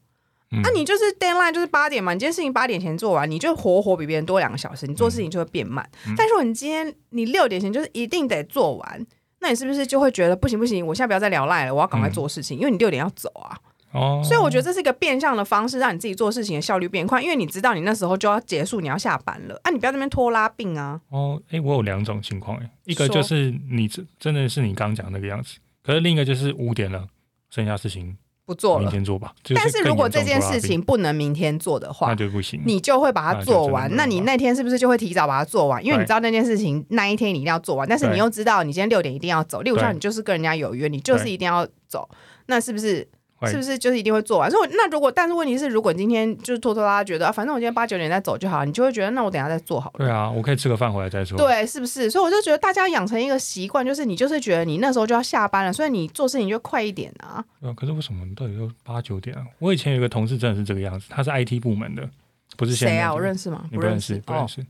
[0.55, 5.83] 嗯啊，你就是 deadline 就是八点嘛，你这件事情八点前做完，你就活活比别人多两个小时，你做事情就会变慢。
[6.07, 9.07] 嗯但如果你今天你六点前就是一定得做完，
[9.43, 13.59] 那你是不是就会觉得不行不行，我现在不要再聊赖了，我要赶快做事情，因为你六点要走啊。
[13.93, 20.99] 哦，所以我觉得这是一个变相的方式，让你自己做事情的效率变快，因为你知道你那时候就要结束，你要下班了啊，你不要在那边拖拉病啊。
[21.11, 27.07] 哦，哎，我有两种情况，哎，一个就是你真真的是你刚讲那个样子，可是另一个就是五点了，
[27.51, 28.17] 剩下事情
[28.53, 29.33] 不做了，明天做吧。
[29.43, 33.91] 就是但是如果这件事情不能明天做的话那，就不行，你就会把它做完。
[33.97, 35.85] 那你那天是不是就会提早把它做完？
[35.85, 39.63] 因为你知道那件事情那一天你一定要做完，但是你又知道你今天六点一定要走。
[39.63, 42.09] 例如像你就是跟人家有约，你就是一定要走，
[42.47, 43.09] 那是不是？
[43.47, 44.51] 会是不是就是一定会做完？
[44.51, 49.99] 所以那如果，但是问题是，如果你今天就是拖拖拉拉，觉得、啊、反正我今天八九点再走就好，你就会觉得那我等下再做好了。
[49.99, 51.37] 对啊，我可以吃个饭回来再说。
[51.37, 52.11] 对，是不是？
[52.11, 57.45] 所以我就觉得大家养成一个习惯，就是你就是觉得你那时候就要下班了，所以你做事情就快一点啊。
[57.75, 59.45] 可是为什么到底要八九点啊？
[59.59, 62.09] 我以前有一个同事真的是这个样子，他是 IT 部门的，
[62.57, 63.13] 不是谁啊？
[63.13, 63.65] 我认识吗？
[63.71, 64.65] 你不认识，不认哦，识。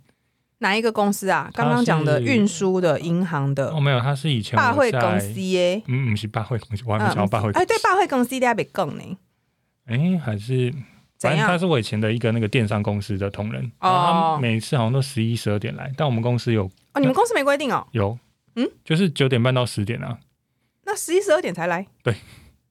[0.62, 1.50] 哪一个公司啊？
[1.52, 5.82] 他刚刚讲的是运输的、银行的哦，、没有，他是以前大我在会公司耶。
[5.86, 7.66] 嗯，不是百汇公司，我还没想到百汇公哎，司。
[7.66, 9.18] 对，大会公司在被更呢。
[9.84, 10.72] 哎，还是
[11.18, 17.86] 反正他是我以前的一个那个电商公司的同仁，哦他每次好像都十一十二点来，但我们公司有哦，你们公司没规定哦？
[17.92, 18.18] 有，
[18.56, 20.18] 嗯，就是九点半到十点啊，
[20.84, 21.86] 那十一十二点才来？
[22.02, 22.14] 对，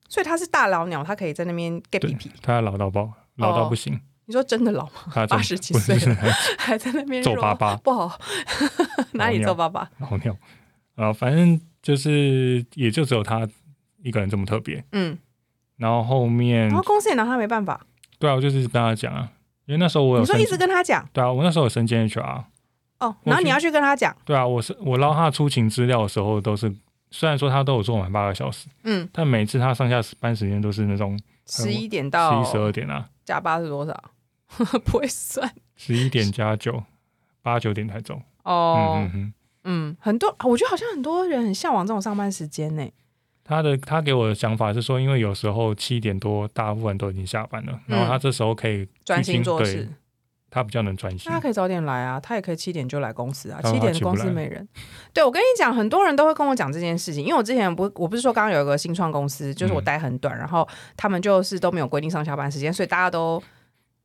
[0.10, 2.32] 所以他是大老鸟，他可以在那边 get 对屁屁。
[2.42, 4.00] 他老到爆，老到不行，
[4.32, 4.92] 你说真的老吗？
[5.14, 6.14] 他真80几岁是
[6.58, 8.18] 还在那边说皱巴巴不好，
[9.12, 9.92] 哪里皱巴巴？
[10.00, 10.34] 老鸟。
[10.96, 13.46] 啊，反正就是也就只有他
[14.04, 15.18] 一个人这么特别，嗯，
[15.76, 17.82] 然后后面然后公司也拿他没办法。
[18.20, 19.30] 对啊，我就是跟他讲啊，
[19.66, 21.06] 因为那时候我你说一直跟他讲？
[21.12, 22.44] 对啊，我那时候有升兼 HR，
[23.00, 26.72] 哦，然后你要去跟他讲，对啊，我是我捞他出勤资料的时候都是，
[27.10, 34.04] 虽然说他都有做满八个小时，嗯，但每次他上下班时间都是那种十一点到十一十二点啊，加八是多少？
[34.86, 36.84] 不会算十一点加九，
[37.42, 38.22] 八九点才走。
[38.44, 39.04] 哦嗯。
[39.04, 39.34] 嗯嗯，
[39.64, 42.88] 嗯，很多，我觉得好像很多人很向往这种上班时间呢。
[43.44, 49.88] 他的他给我的想法是说，因为有时候七点多大部分都已经下班了，然后他这时候可以嗯专心做事，
[50.50, 51.42] 他比较能专心那他。
[51.42, 54.68] 可以早点来啊，他也可以七点就来公司啊，七点的公司没人。
[55.14, 63.42] 对，我跟你讲，很多人都会跟我讲这件事情，因为我之前不，我不是说刚刚有一个新创公司，就是我嗯待很短，然后他们就是都没有规定上下班时间，所以大家都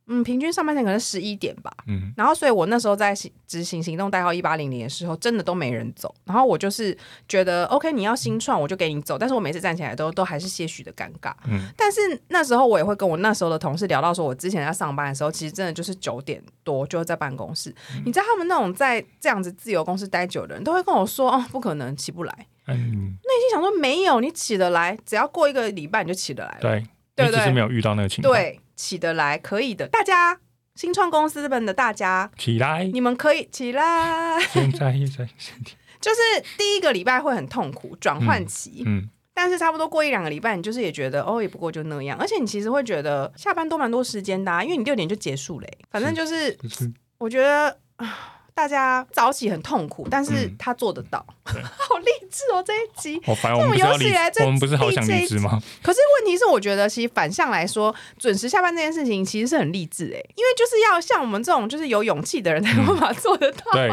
[0.07, 1.71] 嗯，平均上班时间可能十一点吧。
[1.87, 6.13] 嗯，然后，所以我那时候在行执行行动代号一八零零的时候，真的都没人走。
[6.25, 9.17] 然后我就是觉得，OK，你要新创，我就给你走。
[9.17, 11.33] 但是我每次站起来都都还是些许的尴尬。
[11.45, 17.69] 嗯但是那时候我也会跟我那时候的同事聊到，说我之前在上班的时候，其实真的就是九点多就在办公室。
[17.93, 22.47] 嗯你知道他们那种在这样子自由公司待久的人，都会跟我说，哦，不可能起不来。
[22.67, 26.59] 嗯，内心想说，没有，你起得来，只要过一个礼拜你就起得来了。
[26.61, 29.87] 对，对对只是没有遇到那个情况。，对，起得来，可以的。
[29.89, 30.39] 大家
[30.75, 34.39] 新创公司们的大家，起来，你们可以起来。
[34.53, 35.75] 现在现在身体。
[35.99, 36.21] 就是
[36.57, 53.21] 第一个礼拜会很痛苦，转换期，嗯，但是差不多过一两个礼拜，你就是也觉得哦，也不过就那样，而且你其实会觉得下班都蛮多时间的、啊，因为你六点就结束嘞、反正就是就是我觉得啊大家早起很痛苦，但是嗯他做得到，对 好励志哦这一集。
[53.23, 55.61] 好烦，我们不是要离有史以来，最我们不是好想励志吗？
[55.83, 63.71] 可是问题是，我觉得其实反向来说，准时下班这件事情其实是很励志哎、因为就是要像我们这种就是有勇气的人才有办法做得到。
[63.73, 63.89] 对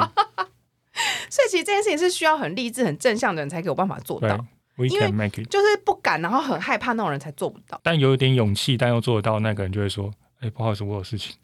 [1.28, 4.28] 所以其实这件事情是需要很励志、很正向的人才有办法做到。
[4.76, 5.50] ，We 因为 can make it。
[5.50, 7.78] 就是不敢，然后很害怕那种人才做不到。
[7.82, 10.10] 但有一点勇气，但又做得到，那个人就会说
[10.44, 11.34] ：“哎，不好意思，我有事情。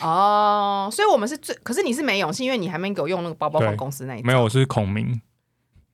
[0.00, 5.20] 哦，所以我们是最，可是你是没勇气，因为你还没给我用那个包包对放公司那一”没有，我是孔明，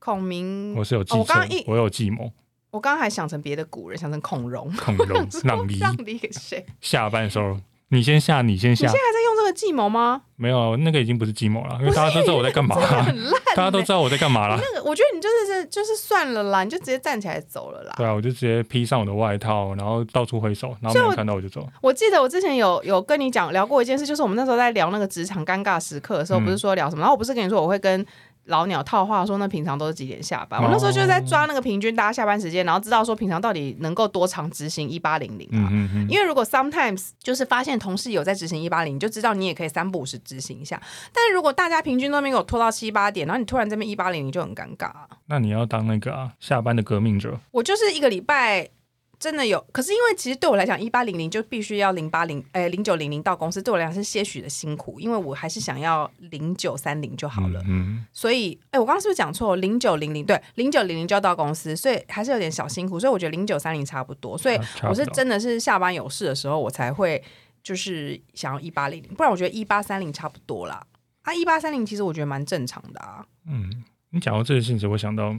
[0.00, 2.32] 孔明，我是有计策哦我刚刚一，我有计谋。
[2.72, 6.66] 我刚刚还想成别的古人，想成孔融，孔融让梨让梨给谁？
[6.80, 7.58] 下班的时候，
[7.90, 9.06] 你先下，你先下你现在。
[9.06, 10.22] 还在用这个计谋吗？
[10.34, 14.58] 没有，那个已经不是计谋了，因为大家都知道我在干嘛，很烂、大家都知道我在干嘛了。
[14.60, 17.94] 那个，我觉得你就是就是算了啦，你就直接站起来走了啦。
[17.96, 21.64] 对啊，我就直接披上我的外套，然后到处挥手，然后没所以我人看到我就走。
[21.80, 27.00] 我记得我之前有有跟你讲聊过一件事，就是我们那时候在聊那个职场尴尬时刻的时候，嗯不是说聊什么？
[27.00, 28.04] 然后我不是跟你说我会跟
[28.46, 30.62] 老鸟套话说，那平常都是几点下班？
[30.62, 35.68] 我那时候就在抓那个平均大家下班时间，然后知道说平常到底能够多长执行一八零零啊。
[35.70, 40.80] 嗯嗯嗯，因为如果 sometimes 就是发现同事有在执行一八零，你就知道你也可以三不五时执行一下。
[41.12, 45.08] 但是如果大家平均都没有拖到七八点，然后你突然这边一八零，你就很尴尬、啊。
[45.26, 48.68] 那你要当那个啊下班的革命者，我就是一个礼拜
[49.18, 57.62] 真的有，可是因为其实对我来讲，一八零零就必须要零八零，哎，零九零零到公司，对我来讲是些许的辛苦，因为我还是想要零九三零就好了。
[57.66, 59.56] 嗯，所以，哎，我刚刚是不是讲错？
[59.56, 63.00] 零九零零对，零九零零就要到公司，所以还是有点小辛苦。
[63.00, 64.36] 所以我觉得零九三零差不多。
[64.36, 67.22] 所以我是真的是下班有事的时候，我才会
[67.62, 70.86] 就是想要一八零零，不然我觉得一八三零差不多啦。
[71.22, 73.24] 啊，一八三零其实我觉得蛮正常的啊。
[73.48, 75.34] 嗯，你讲到这个性质，我想到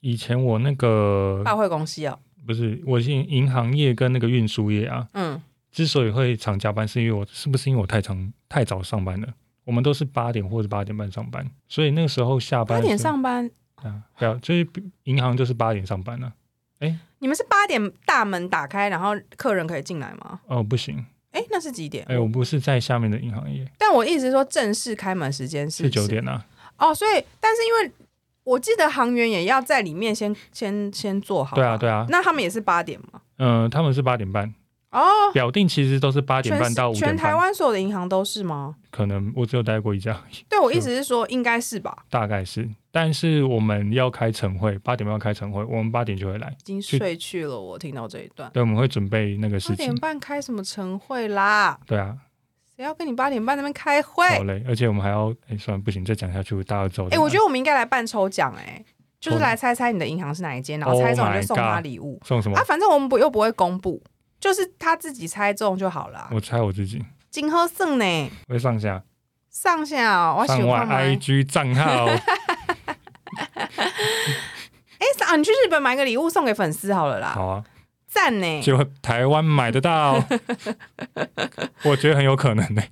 [0.00, 2.18] 以前我那个大会公司啊。
[2.50, 5.06] 不是，我是银行业跟那个运输业啊。
[5.12, 9.28] 嗯，之所以会常加班，是因为我是不是因为我太长太早上班了？
[9.62, 14.68] 我们都是八点或者八点半上班，所以那个时候下班八点上班啊，不要，就是
[15.04, 16.32] 银行就是八点上班了。
[16.80, 20.40] 哎，你们是八点大门打开，然后客人可以进来吗？
[20.48, 21.06] 哦，不行。
[21.30, 22.04] 哎，那是几点？
[22.08, 23.64] 哎，我不是在下面的银行业。
[23.78, 26.44] 但我一直说，正式开门时间是九点啊。
[26.78, 27.92] 哦，所以，但是因为。
[28.44, 31.54] 我记得航员也要在里面先先先做好。
[31.56, 32.06] 对啊，对啊。
[32.08, 33.20] 那他们也是八点吗？
[33.38, 34.54] 嗯，他们是八点半。
[34.90, 35.00] 哦。
[35.32, 38.74] 表定其实都是八点半到五点全台湾所有的银行都是吗？
[38.90, 40.20] 可能我只有待过一家。
[40.48, 42.04] 对，我意思是说应该是吧。
[42.10, 46.48] 大概是，但是我们要开晨会，八点半要开晨会，我们八点就会来。
[46.48, 48.50] 已经睡去了，我听到这一段。
[48.52, 49.76] 对，我们会准备那个事情。
[49.76, 51.78] 八点半开什么晨会啦？
[51.86, 52.16] 对啊。
[52.82, 57.08] 要跟你八点半那边开会，好累，而且我们还要哎，算了，不行，再讲下去大家走。
[57.10, 58.84] 哎，我觉得我们应该来办抽奖，哎。
[59.20, 62.18] 就是来猜猜你的银行是哪一间，然后猜中就送他礼物。
[62.24, 62.56] 送什么？
[62.56, 64.02] 啊，反正我们不又不会公布，
[64.40, 66.26] 就是他自己猜中就好了。
[66.32, 67.04] 我猜我自己。
[67.28, 68.30] 金鹤胜呢？
[68.48, 69.02] 会上下。
[69.50, 72.06] 上下，我喜欢 IG 账号。
[74.96, 77.32] 哎，啊，你去日本买个礼物送给粉丝好了啦。
[77.34, 77.62] 好啊。
[78.10, 78.60] 赞呢。
[78.60, 80.22] 就台湾买得到。
[81.84, 82.82] 我觉得很有可能呢。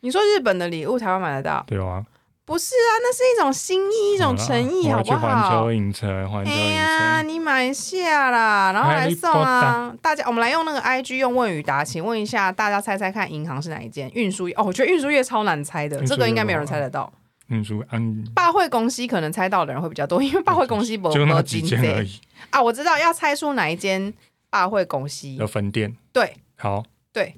[0.00, 1.64] 你说日本的礼物台湾买得到？
[1.66, 2.04] 对啊。
[2.44, 5.18] 不是啊，那是一种心意，一种诚意，好不好？
[5.18, 6.66] 环球影城，环球影城。
[6.66, 9.94] 哎呀，你买下啦，然后来送啊！
[10.00, 14.10] 大家，我们来用那个 I G 用问语答，请问一下，大家猜猜看，银行是哪一间？
[14.14, 17.12] 运输业哦，我觉得运输业超难猜的，这个应该没有人猜得到。
[17.48, 22.62] 运输安，霸会公司可能猜到的人会比较多，因为霸会公司不就那几间而已啊。
[22.62, 24.10] 我知道要猜出哪一间
[24.50, 25.96] 霸会公司的分店。
[26.12, 27.34] 对，好，对。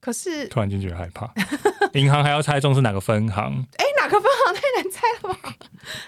[0.00, 1.28] 可是突然间觉得害怕，
[1.94, 3.66] 银行还要猜中是哪个分行？
[3.76, 5.54] 哎，哪个分行太难猜了吧？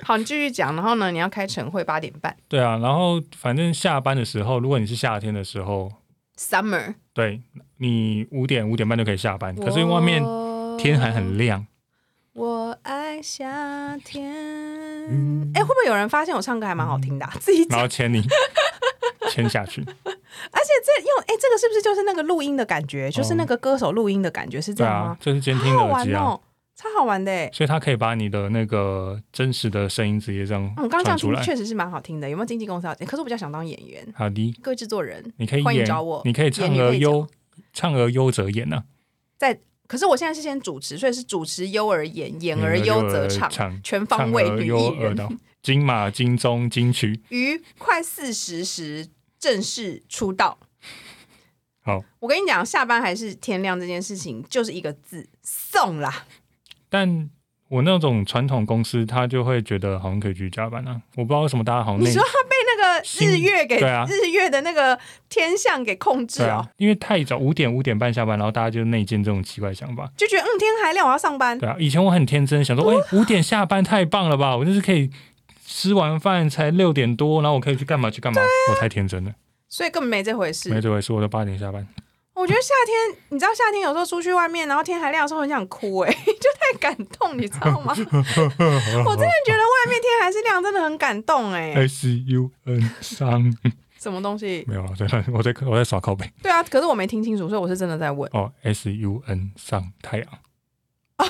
[0.05, 0.73] 好，你继续讲。
[0.77, 2.37] 然后呢，你要开晨会八点半。
[2.47, 5.91] 对啊，然后反正下班的时候，如果你是夏天的时候
[6.37, 7.43] ，summer，对
[7.79, 9.53] 你五点五点半就可以下班。
[9.57, 10.23] 可是外面
[10.79, 11.67] 天还很亮。
[12.35, 14.31] 我爱夏天。
[15.55, 17.29] 哎，会不会有人发现我唱歌还蛮好听的？
[17.41, 18.23] 自己然后牵你
[19.31, 19.85] 牵下去。
[20.51, 23.11] 而且这用哎，这个是不是就是那个录音的感觉？
[23.11, 25.17] 就是那个歌手录音的感觉，是这样吗？
[25.21, 26.39] 这是监听的耳机啊，
[26.77, 27.51] 超好玩的。
[27.53, 30.63] 所以他可以把你的那个真实的声音直接这样。
[30.77, 32.29] 嗯，刚刚这样听确实是蛮好听的。
[32.31, 32.95] 有没有经纪公司要？
[32.95, 34.07] 可是我比较想当演员。
[34.15, 35.87] 好的，各位制作人，你可以演，
[36.25, 37.27] 你可以唱而优，
[37.73, 38.85] 唱而优则演呢。
[39.37, 43.51] 在，可是我现在是先主持，所以是主持优而演，演而优则唱，
[43.83, 45.39] 全方位女艺人。
[45.61, 47.21] 金马、金钟、金曲。
[47.31, 49.09] 于快四十时。
[49.39, 50.59] 正式出道，
[51.83, 52.03] 好。
[52.21, 56.25] 我跟你讲，下班还是天亮这件事情，就是一个字送啦。
[56.89, 57.31] 但
[57.69, 61.01] 我那种传统公司，他就会觉得好像可以去加班啊。
[61.17, 64.99] 我不知道为什么大家好像你说他被那个日月给对啊，日月的那个
[65.29, 66.67] 天象给控制啊。
[66.79, 71.59] 因为太早五点五点半下班，然后大家就内建这种奇怪想法，就觉得嗯天还亮，我要上班。
[71.59, 75.11] 对啊，以前我很天真，想说哎五点下班太棒了吧，我就是可以。
[75.71, 78.41] 吃完饭才六点多，然后我可以去干嘛去干嘛？
[78.71, 79.35] 我太天真了，
[79.69, 80.71] 所以根本没这回事。
[80.71, 81.87] 没这回事，我都八点下班。
[82.33, 87.93] 我觉得夏天，你知道夏天有时候出去外面，然后天还亮的时候，很想哭哎， 就太感动，你知道吗？
[87.95, 91.75] 我真的觉得外面天还是亮，真的很感动哎。
[91.75, 93.55] S U N 伤
[93.99, 94.65] 什么东西？
[94.67, 96.33] 没有啊，在我在我在耍靠背。
[96.43, 98.31] 对啊，可是我没听清楚，所以我是真的在问。
[98.33, 100.27] 哦，S U N 上太阳。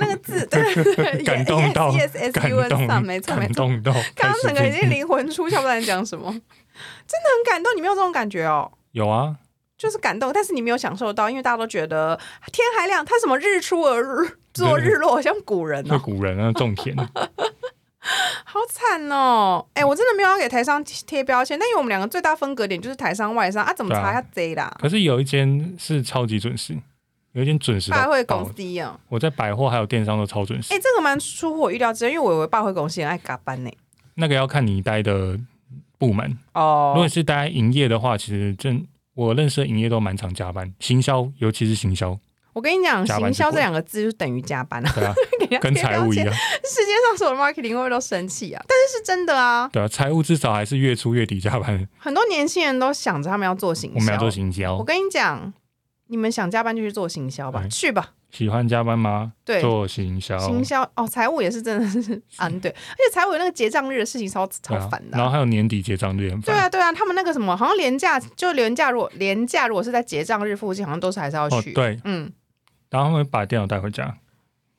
[0.00, 3.68] 那个字 对 感动到，yes s u n 上，没错没错。
[4.14, 7.74] 刚刚整个已经灵魂出窍，不知道在讲什么， 真的很感动。
[7.76, 8.70] 你没有这种感觉哦？
[8.92, 9.36] 有啊，
[9.78, 12.18] 就是感动，但是你没有享受到，因为大家都觉得
[12.52, 15.98] 天还亮，他什么日出而日做日落，像古人呢？
[16.02, 16.96] 古人啊，种田。
[18.44, 19.64] 好惨哦！
[19.74, 24.74] 哎，我真的没有要给台商贴标签，但因为我们两个最大分隔点就是台商外商啊，怎么查下贼啦？
[24.80, 26.76] 可是有一间是超级准时，
[27.32, 27.90] 有一间准时。
[27.90, 30.74] 百汇公司啊，我在百货还有电商都超准时。
[30.74, 33.70] 哎，这个蛮出乎我预料之外，因为我以为百汇公司很爱加班呢。
[34.14, 35.38] 那个要看你待的
[35.98, 36.92] 部门哦。
[36.94, 42.18] 如果是待营业的话，其实真我认识的营业都蛮常加班，行销尤其是行销。
[42.52, 44.92] 我跟你讲，行销这两个字就等于加班啊。
[44.92, 45.14] 对啊，
[45.62, 46.26] 跟财务一样。
[46.26, 48.62] 世界上所有的 marketing 会不会都生气啊？
[48.66, 49.70] 但是是真的啊。
[49.72, 51.88] 对啊，财务至少还是月初月底加班。
[51.96, 54.76] 很多年轻人都想着他们要做行销，我们要做行销。
[54.76, 55.52] 我跟你讲，
[56.10, 58.12] 你们想加班就去做行销吧，去吧。
[58.30, 59.32] 喜欢加班吗？
[59.44, 60.38] 对，做行销。
[60.38, 65.16] 行销哦，财务也是真的是安 对，而且财务有那个结账日的事情超超烦的。
[65.16, 71.72] 然后还有年底结账日，对啊对啊，他们那个什么，好像年假就年假，如果年假如果是在结账日附近，好像都是还是要去。
[71.72, 72.30] 对，嗯。
[72.90, 74.16] 然后他们把电脑带回家。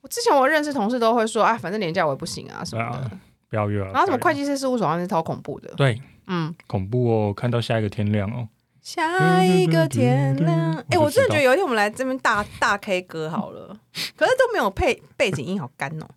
[0.02, 3.12] 我之前我认识同事都会说，啊，反正年假我也不行啊什么的，
[3.50, 3.92] 不要约了。
[3.92, 5.74] 然后什么会计师事务所，那是超恐怖的。
[5.76, 8.48] 对，嗯，恐怖哦，看到下一个天亮哦。
[8.82, 13.78] 下一个天亮，哎，我真的觉得有一天我们来这边大大 K 歌好了，
[14.18, 16.08] 可是都没有配背景音，好干哦。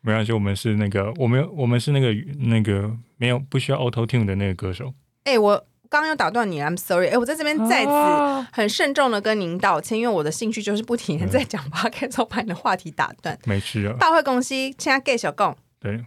[0.00, 4.92] 没关系，我们是那个，我们我们是那个那个没有不需要 Auto Tune 的那个歌手。
[5.22, 5.56] 哎，我
[5.88, 7.06] 刚刚又打断你，I'm sorry。
[7.06, 13.38] 哎，我在这边再次很慎重的跟您道歉，因为我的兴趣就是不停的在讲 p o d c 把你的话题打断。
[13.44, 13.94] 没事啊。
[14.00, 15.56] 大会公司现在 Gay 小共。
[15.78, 16.04] 对，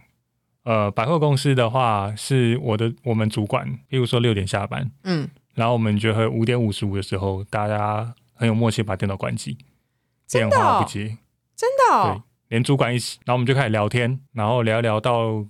[0.64, 5.26] 呃，百货公司的话是我的我们主管，譬如说六点下班，嗯。
[5.56, 9.56] 然后我们就会五点五十五的时候，大家很有默契把电脑关机，
[10.30, 11.16] 电话不接，
[11.56, 15.44] 真的，对，连主管一起，然后我们就开始聊天，然后聊聊到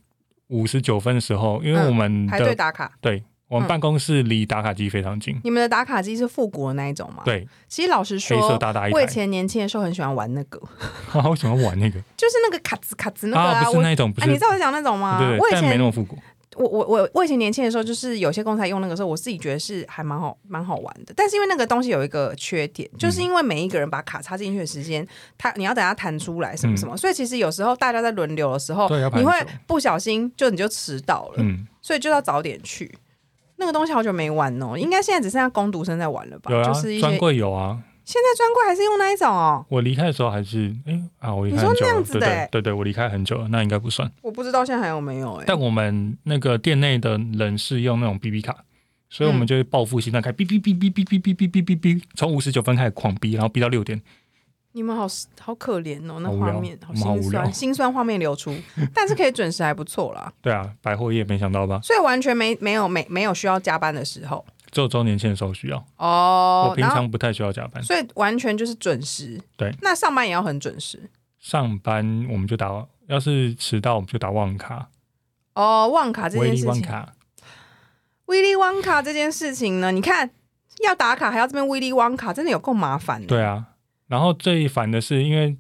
[0.46, 5.40] 五十九分的时候，因为我们排队打卡，对我们办公室离打卡机非常近。
[5.42, 7.22] 你们的打卡机是复古的那一种吗？
[7.24, 10.60] 对，其实老实说，黑色大大一我以前年轻的时候很喜欢玩那个，
[11.08, 15.18] 好喜欢玩那个， 就是那个卡兹卡兹那个啊，不是那种，不是，你知道我讲那种吗？
[15.18, 16.16] 对，我以前没那么复古。
[16.56, 21.12] 我我我我以前年轻的时候，就是有些公司用那个时候，我自己觉得是还蛮好蛮好玩的。
[21.16, 29.32] 但是因为那个东西有一个缺点，就是因为每一个人把卡插进去的时间，他你要等他弹出来什么什么，所以其实有时候大家在轮流的时候，你会
[29.66, 32.98] 不小心就你就迟到了，嗯，所以就要早点去。
[33.56, 36.50] 那个东西好久没玩哦，应该现在只剩下工读生在玩了吧？
[36.50, 37.78] 有啊，专柜有啊。
[38.06, 39.66] 现在专柜还是用那一种哦。
[39.68, 42.02] 我离开的时候还是哎啊，我离开很久了。
[42.04, 44.10] 对对对对，我离开很久了，那应该不算。
[44.22, 45.44] 我不知道现在还有没有哎。
[45.46, 48.64] 但我们那个店内的人是用那种 B B 卡，
[49.10, 54.00] 所以我们就会报复性的开哔哔哔哔哔哔哔哔哔哔哔，从五十九分开始狂逼，然后逼到六点。
[54.70, 55.06] 你们好
[55.40, 58.54] 好可怜哦，那画面好心酸，心酸画面流出，
[58.94, 60.32] 但是可以准时还不错啦。
[60.40, 61.80] 对啊，百货业没想到吧？
[61.82, 64.44] 所以完全没没有没没有需要加班的时候。
[64.76, 69.40] 只有周年庆的时候需要哦，我平常不太需要加班，所以完全就是准时。
[69.56, 71.08] 对，那上班也要很准时。
[71.40, 74.90] 上班我们就打，要是迟到我们就打旺卡。
[75.54, 77.14] 哦，旺卡这件事情，旺卡，
[78.26, 79.90] 威利旺卡这件事情呢？
[79.90, 80.30] 你看
[80.84, 83.26] 要打卡还要这边威利旺卡，真的有够麻烦的。
[83.26, 83.64] 对啊，
[84.08, 85.56] 然后最烦的是，因为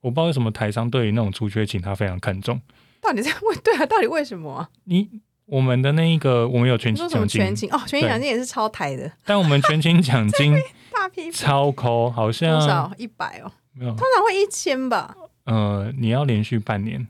[0.00, 2.58] 我不知道为什么台商对于那种出缺勤他非常看重。
[3.02, 3.84] 到底在为对啊？
[3.84, 4.70] 到底为什么？
[4.84, 5.20] 你。
[5.46, 9.10] 我们的那一个，我们有全勤奖金，全勤哦，全勤奖金也是超台的。
[9.24, 10.54] 但我们全勤奖金
[10.92, 15.14] 大批超抠，好像多少一百哦，没有，通常会一千吧。
[15.44, 17.06] 呃，你要连续半年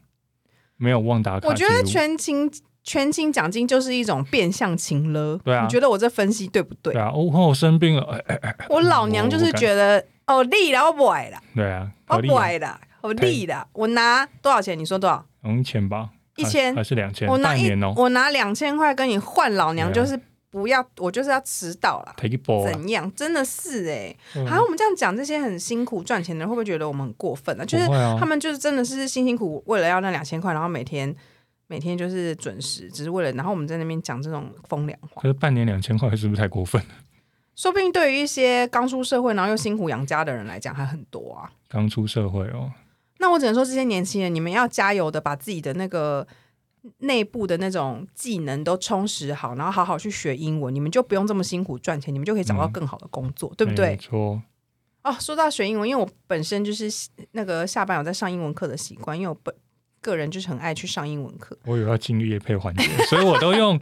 [0.76, 1.46] 没有忘打卡。
[1.48, 2.50] 我觉得全勤
[2.82, 5.38] 全勤奖金就是一种变相情了。
[5.44, 6.92] 对啊，你觉得我这分析对不对？
[6.92, 8.20] 对啊，我我生病了，
[8.68, 11.38] 我老娘就是觉得哦利了，我不爱了。
[11.54, 14.76] 对啊，我不爱了，我利了，我拿多少钱？
[14.76, 15.24] 你说多少？
[15.48, 16.10] 一千吧。
[16.36, 17.28] 一千还是两千？
[17.28, 20.18] 我拿一我拿两千块跟你换老娘，就是
[20.50, 22.14] 不要，我就是要迟到了。
[22.16, 23.10] 怎样？
[23.14, 24.14] 真的是哎，
[24.44, 27.64] 好像我们这样讲，这些很辛苦赚钱的人会不会觉得我们很过分呢？
[27.66, 27.86] 就是
[28.18, 31.14] 他们就是真的是辛辛苦为了要那两千块，然后每天
[31.66, 35.22] 每天就是准时，只是为了，然后我们在那边讲这种风凉话。
[35.22, 36.88] 可是半年两千块是不是太过分了？
[37.56, 41.50] 说不定对于一些刚出社会然后又辛苦养家的人来讲，还很多啊。
[41.68, 42.70] 刚出社会哦。
[43.24, 46.26] 那我只能说，这些年轻人，你们要加油的，把自己的那个
[46.98, 53.92] 内部的那种技能都充实好，然后好好去学英文，你们就不用这么辛苦赚钱，你们就可以找到更好的工作，对不对？
[53.92, 54.42] 没错。
[55.02, 56.90] 哦，说到学英文，因为我本身就是
[57.32, 59.54] 那个下班有在上英文课的习惯，因为我本。
[60.04, 63.80] 个人就是很爱去上英文课，我有要进入夜配环节， 所以我都用，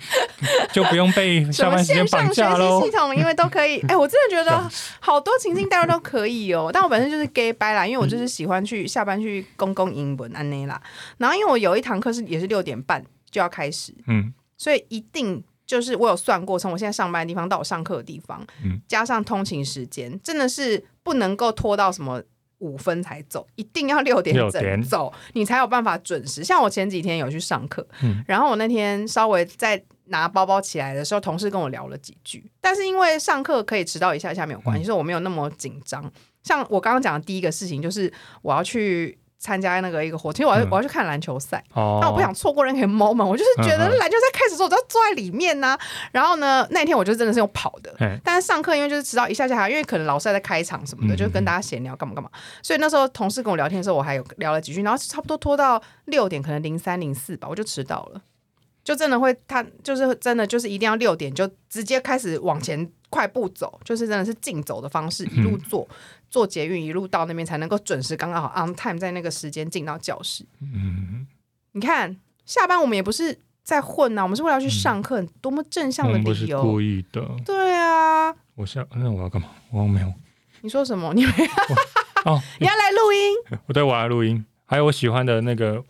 [0.73, 2.81] 就不用被下班时间绑架喽。
[2.85, 4.71] 系统因为都可以， 哎，我真的觉得
[5.01, 6.71] 好多情境代入都可以哦。
[6.73, 10.81] 但我本身就是 gay 掰啦，因为我就是喜欢去下班去公共英文安内啦。
[11.19, 22.23] 然后因为我有一堂课是也是六点半就要开始，嗯，所以一定就是我有算过，从我现在上班的地方到我上课的地方，嗯，加上通勤时间，真的是不能够拖到什么。
[22.63, 26.45] 五分才走，一定要六点整走，你才有办法准时。
[26.45, 27.87] 像我前几天有去上课，
[28.27, 36.11] 然后我那天稍微在拿包包起来的时候，同事跟我聊了几句，但是因为上课可以迟到一下下没有关系，所以我没有那么紧张。
[36.45, 40.71] 像我刚刚讲的第一个事情，就是我要去参加那个一个活动，因为我要、嗯。
[40.71, 45.77] 我要去看篮球赛，哦，但我不想错过任何 moment，我就是觉得篮球赛开始的时候我就要坐在里面呐、
[46.13, 52.31] 然后呢，那天我就真的是用跑的，嘿，但是上课因为就是迟到一下下还因为可能老师还在开场什么的，嗯就跟大家闲聊干嘛干嘛，
[52.63, 58.21] 所以那时候同事跟我聊天的时候，我还有聊了几句，然后差不多拖到六点，可能零三零四吧，我就迟到了。
[58.85, 65.89] 就真的会，他就是真的就是一定要六点就直接开始往前快步走，就是真的是竞走的方式，一路坐
[66.29, 70.45] 坐捷运一路到那边才能够准时刚刚好 on time 在那个时间进到教室。
[70.61, 71.27] 嗯，
[71.73, 76.63] 你看下班我们也不是在混啊，我们是为了要去上课，多么正向的我们是理由。
[76.63, 77.25] 故意的。
[77.45, 79.49] 对啊，我下那我要干嘛？
[79.71, 80.13] 我没有
[80.63, 81.13] 你说什么？
[81.15, 81.25] 你
[82.25, 83.61] 哦， 你要来录音？
[83.67, 85.85] 我对我要录音，还有我喜欢的那个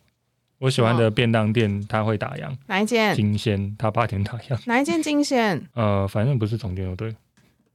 [0.63, 3.13] 我喜欢的便当店，它会打烊，哪一间？
[3.17, 4.57] 金鲜它八点打烊。
[4.67, 5.61] 哪一间金鲜？
[5.75, 7.13] 呃，反正不是总店就对，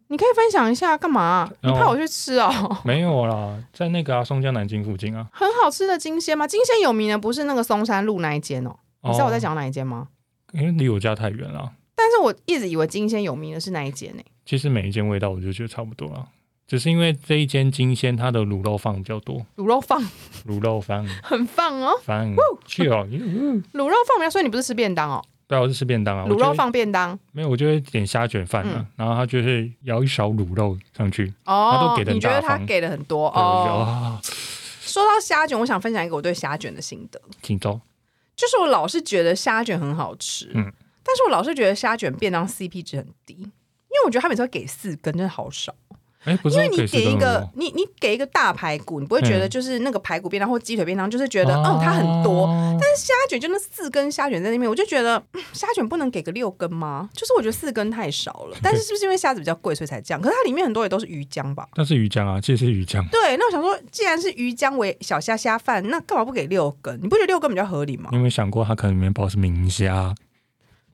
[0.07, 1.51] 你可以分享一下干嘛？
[1.63, 2.49] 你怕我去吃哦？
[2.85, 5.27] 没有啦，在那个啊松江南京附近啊。
[5.33, 6.47] 很好吃的金鲜吗？
[6.47, 8.73] 金鲜有名的不是那个松山路那一间哦。
[9.03, 10.07] 你知道我在哦，讲哪一间吗？
[10.53, 11.73] 因为离我家太远了。
[11.93, 16.25] 但是我一直以为金鲜有名的是那一间呢、其实每一间味道我就觉得差不多了，
[16.67, 19.99] 只是因为这一间金鲜它的卤肉饭比较多，卤肉饭
[20.45, 21.07] 卤肉饭。
[21.23, 22.35] 很放哦，饭。
[22.65, 25.23] 去哦，嗯卤肉饭比较，所以你不是吃便当哦？
[25.47, 27.17] 对啊，我是吃便当啊，我卤肉放便当。
[27.31, 28.87] 没有，我就会点虾卷饭啊，嗯。
[28.97, 33.27] 然后他就是舀一勺卤肉上去，他哦都给，得很你觉得他给的很多？
[33.29, 33.85] 哦？
[33.87, 34.19] 啊，
[34.81, 37.79] 说到虾卷，我想分享一个我对虾卷的心得，请走，
[38.35, 40.69] 就是我老是觉得虾卷很好吃，嗯。
[41.01, 45.73] 但是我老是觉得虾卷便当 CP 值很低，因为我觉得他每次会给四根，真的好少。
[46.27, 52.47] 因为你说可以吃给一个你你给一个大排骨，你不会觉得嗯就是那个排骨便当或鸡腿便当，就是觉得嗯它很多，
[52.79, 57.09] 但是虾卷就那四根虾卷在那边，我就觉得、嗯虾卷不能给个六根吗？
[57.13, 58.57] 就是我觉得四根太少了。
[58.61, 60.21] 但是是不是因为虾子比较贵，所以才这样？
[60.21, 61.67] 可是它里面很多也都是鱼浆吧？
[61.73, 66.99] 但是鱼浆啊，其实是鱼浆，对，那我想说，既然是鱼浆为小虾虾饭，那干嘛不给六根？
[67.01, 68.17] 你不觉得六根比较合理吗你？
[68.17, 70.13] 有没有想过它可能里面包是明虾？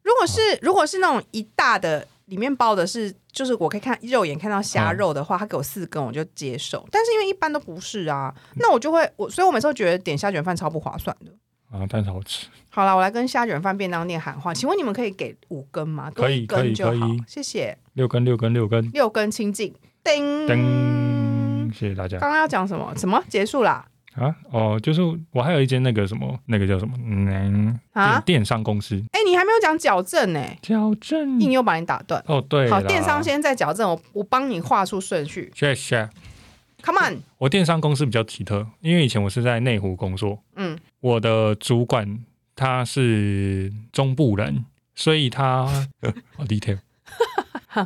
[0.03, 6.87] 如果是如果是那种一大的，里面包的是就是我可以看肉眼看到虾肉的话，他给我四根我就接受。
[6.91, 11.31] 但是因为一般都不是啊，那我就会我所以我每次都觉得点虾卷饭超不划算的。
[11.71, 16.11] 啊，但是好吃，好了，我来跟虾卷饭便当店喊话，请问你们可以给五根吗？
[16.13, 17.75] 可以可以可以，谢谢。
[17.93, 22.93] 六根六根六根，六根清净，叮叮，谢谢大家刚刚要讲什么？
[22.95, 23.83] 什么结束啦？
[24.15, 24.35] 啊！
[24.51, 25.01] 哦，就是
[25.31, 32.23] 我还有一间那个什么，那个叫什么，嗯，啊电电商公司哎、你还没有讲矫正呢、矫正硬又把你打断。
[32.27, 35.51] 哦，对好，啦电商先在矫正，我我帮你画出顺序。
[35.55, 36.09] 谢谢。
[36.83, 42.19] Come on，我电商公司比较奇特，因为以前我是在内湖工作，嗯，我的主管
[42.55, 45.65] 他是中部人，所以他
[46.35, 46.79] 好 detail，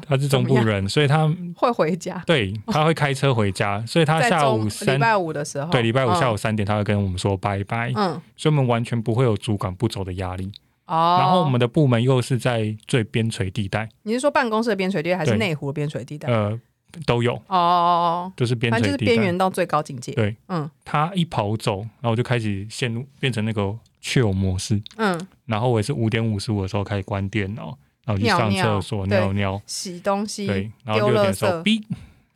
[0.08, 2.22] 他是中部人，所以他 会回家。
[2.26, 8.20] 对他会开车回家，所以他下午三拜五的时候，对礼拜五下午嗯三点他会跟我们说拜拜，嗯。
[8.36, 10.52] 所以我们完全不会有主管不走的压力。
[10.86, 16.30] 哦，然后我们的部门又是在最边陲地带，你是说办公室的边陲地带，还是内湖的边陲地带？
[16.32, 16.58] 呃，
[17.06, 19.04] 都有，哦哦哦，就是边反正就是。
[19.04, 20.14] 边缘到最高境界。
[20.14, 20.70] 对，嗯。
[20.86, 23.62] 他一跑走，然后我就开始陷入变成那个
[24.02, 24.82] chill 模式。
[24.96, 27.78] 嗯，然后我也是五点五十五的时候开始关电脑，
[28.08, 31.64] 然后去上厕所对尿尿，洗东西，对，然后丢垃六点的时候圾。
[31.64, 31.84] 哔，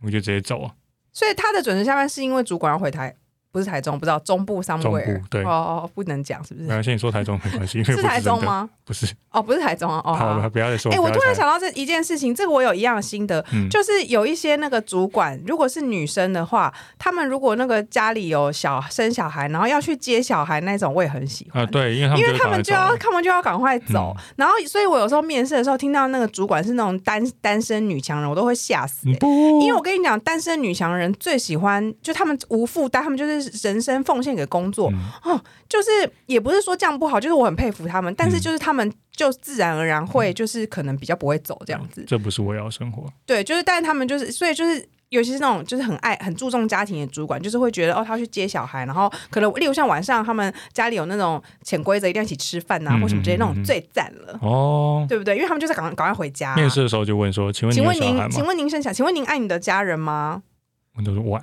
[0.01, 0.75] 我就直接走了。
[1.13, 3.15] 所以他的准时下班是因为主管要回台，
[3.51, 5.19] 不是台中，不知道中部 somewhere。
[5.19, 6.67] 部对哦哦，不能讲是不是？
[6.67, 8.69] 没关系，你说台中没关系， 因为是是，台中吗？
[8.85, 9.13] 不是。
[9.31, 10.01] 哦，不是台中啊。
[10.05, 10.91] 哦，好好，不要再说。
[10.91, 21.63] 哎、不要再我突然想到这一件事情，这个我有一样的心得，嗯就是有一些那个主管，如果是女生的话，他们如果那个家里有小生小孩，然后要去接小孩那种，我也很喜欢。
[21.63, 34.91] 啊，对，因为他们因为他们就要，他们就要赶快走，嗯然后，所以我有时候面试的时候听到那个主管是那种单单身女强人，我都会吓死、不，因为我跟你讲，单身女强人最喜欢，就他们无负担，他们就是人生奉献给工作，
[35.25, 35.39] 嗯
[35.69, 35.89] 就是
[36.25, 42.03] 也不是说这样不好，就是我很佩服他们，但是嗯就是他们就自然而然会，就是可能比较不会走这样子。
[42.07, 43.05] 这不是我要生活。
[43.25, 44.87] 对，就是但是他们就是，所以就是。
[45.11, 55.35] 尤其是那种就是很爱很注重家庭的主管，就是会觉得哦，他要去接小孩，然后可能例如像晚上他们家里有那种潜规则，一定要一起吃饭呐、嗯或什么之类，那种最赞了，哦，对不对？
[55.35, 58.29] 因为他们就是赶快赶快回家、面试的时候就问说，请问请问您？
[58.29, 60.43] 请问您生小，请问您爱你的家人吗？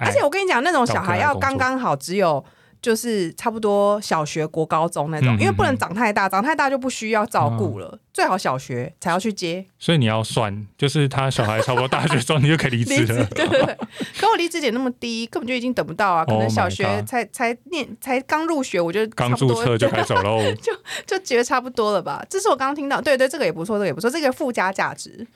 [0.00, 0.18] 而且。
[0.22, 2.44] 我跟你讲，那种小孩要刚刚好，只有
[2.82, 13.24] 就是差不多小学、国高中那种，嗯因为不能长太大，长太大就不需要照顾了，最好小学才要去接所以你要算，就是他小孩差不多大学的时候，你就可以离离职了。。
[13.24, 13.78] 职对对对，
[14.20, 16.24] 可我离职点那么低，根本就已经等不到啊！
[16.24, 20.40] 可能 Oh 小学才才念才刚入学，我就刚注册就开始走喽。
[20.60, 20.72] 就
[21.06, 22.24] 就觉得差不多了吧？
[22.28, 25.26] 这是我刚刚听到，对对，这个也不错，这个也不错，这个附加价值。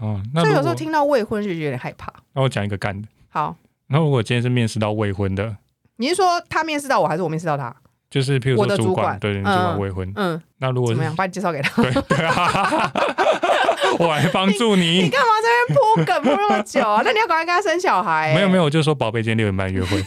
[0.00, 2.12] 哦，那所以有时候听到未婚就有点害怕。
[2.32, 3.56] 那我讲一个干的，好，
[3.88, 5.56] 那如果今天是面试到未婚的，
[5.96, 7.74] 你是说他面试到我，还是我面试到他？
[8.10, 11.14] 就是譬如我的说主主管对，你主嗯管未婚，嗯，那如果怎么样？
[11.14, 11.82] 把你介绍给他？
[11.82, 12.90] 对对啊，
[13.98, 15.10] 我来帮助你你。
[15.10, 17.02] 干嘛在那边铺梗铺那么久啊？
[17.04, 20.02] 那你要赶快跟他生小孩、有，没有没有，我就说宝贝，今天六点半约会。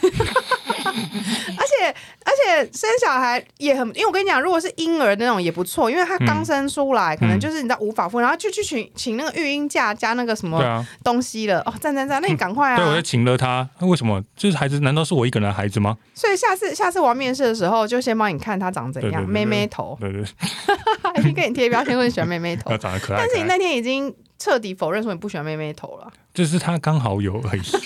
[2.74, 11.60] 生小孩也很，因为我跟你讲，如果是婴儿那种也不错，因为他刚生出来，可能就是你知道无法付，然后就去请请那个育婴假加那个什么东西了。
[11.62, 13.02] 哦，赞赞赞，那你 赶快啊对，我啊就！
[13.02, 13.68] 请了他。
[13.80, 14.22] 那为什么？
[14.36, 15.98] 就是孩子，难道是我一个人的孩子吗？
[16.14, 20.22] 所以下次下次我要面试的时候，就先帮你看他长怎样，妹妹头，对对，
[21.20, 23.44] 已经给你贴标签说你喜欢妹妹头， 长得可爱但是你。
[23.44, 26.08] 那天已经彻底否认说你不喜欢妹妹头了。
[26.34, 27.78] 就是他刚好有而已，就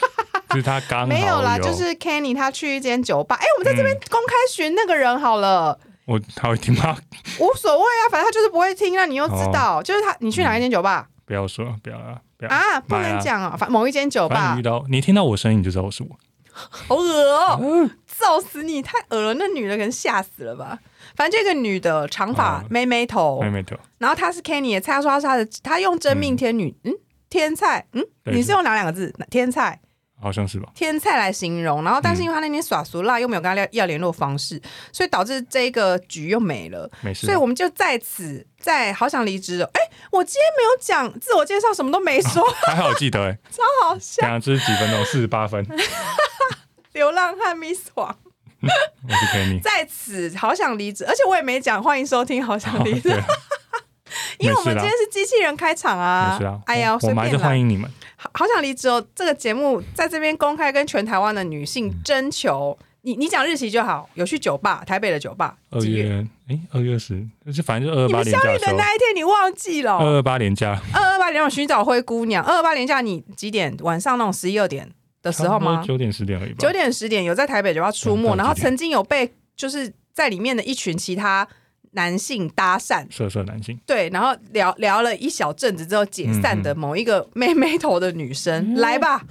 [0.53, 6.97] 是他刚好没有啦，就是 Kenny 他去一间酒吧，哎、我们在这边公开寻那个人好了，我他会听吗？
[7.39, 9.51] 无所谓啊，反正他就是不会听，那你又知哦。
[9.53, 12.51] 道，就是他，你去哪一间酒吧、不要说，不要啊，不要。
[12.51, 12.79] 啊？
[12.81, 14.53] 不能讲啊，反某一间酒吧。
[14.53, 16.09] 你遇，到你听到我声音，你就知道我是我。
[16.57, 20.79] 好恶哦、揍死你，太恶了，那女的可能吓死了吧？
[21.15, 26.93] 反正这个女的长发哦妹妹头，妹妹头，然后她是 Kenny 的菜，她说她是她的，她用真命天女，嗯，
[27.29, 29.13] 天菜，嗯，你是用哪两个字？
[29.29, 29.81] 天菜。
[30.19, 30.69] 好像是吧？
[30.73, 34.61] 天菜来形容，然后但是嗯因为他那天耍俗辣，又没有跟他要要联络方式，
[34.91, 36.89] 所以导致这个局又没了。
[37.01, 37.25] 没事。
[37.25, 39.69] 所以我们就在此在好想离职哦。
[39.73, 44.21] 哎，我今天没有讲自我介绍，什么都没说， 还好记得哎， 超好笑。
[44.21, 45.05] 等下这是几分钟？
[45.05, 45.65] 四十八分。
[46.93, 48.15] 流浪汉 Miss 黄
[48.61, 49.61] 我是 Kenny。
[49.61, 53.23] 在此好想离职，而且我也没讲，欢迎收听好想离职，对，
[54.39, 56.31] 因为我们今天是机器人开场啊。
[56.31, 56.59] 没事啊。
[56.65, 57.37] 哎呀，随我我们还是。
[57.37, 57.91] 欢迎你们。
[58.33, 59.05] 好好想离职哦！
[59.13, 64.09] 这个节目在这边公开跟全台湾的女性嗯征求，你你讲日期就好。
[64.15, 69.97] 有去酒吧，台北的酒吧，二月，哎，二月十，就是反正就二二八你们相遇的年假的时候，那一天你忘记了？
[69.97, 73.75] 二二八年假二二八年我寻找灰姑娘，二二八年假你几点？
[73.81, 74.89] 晚上那种十一二点
[75.21, 75.83] 的时候吗？
[75.85, 76.55] 九点十点而已吧。
[76.59, 81.47] 九点十点有在台北酒吧出没，嗯然后曾经有被就是在里面的一群其他
[81.95, 88.75] 男性搭讪，色色男性，对，然后聊聊了一小阵子之后解散的某一个妹妹头的女生，嗯。
[88.75, 89.23] 来吧。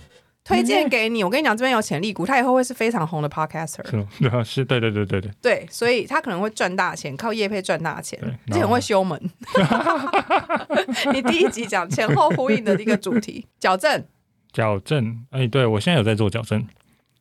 [0.47, 5.31] 推荐给你，我跟你讲，这边有潜力股，她以后会是非常红的 podcaster，是 是，对对对对对。
[5.41, 9.19] 对，所以她可能会赚大钱，靠业配赚大钱对，而且很会修门。
[11.15, 14.05] 你第一集讲前后呼应的一个主题，矫正，
[14.53, 16.62] 矫正，哎，对我现在有在做矫正，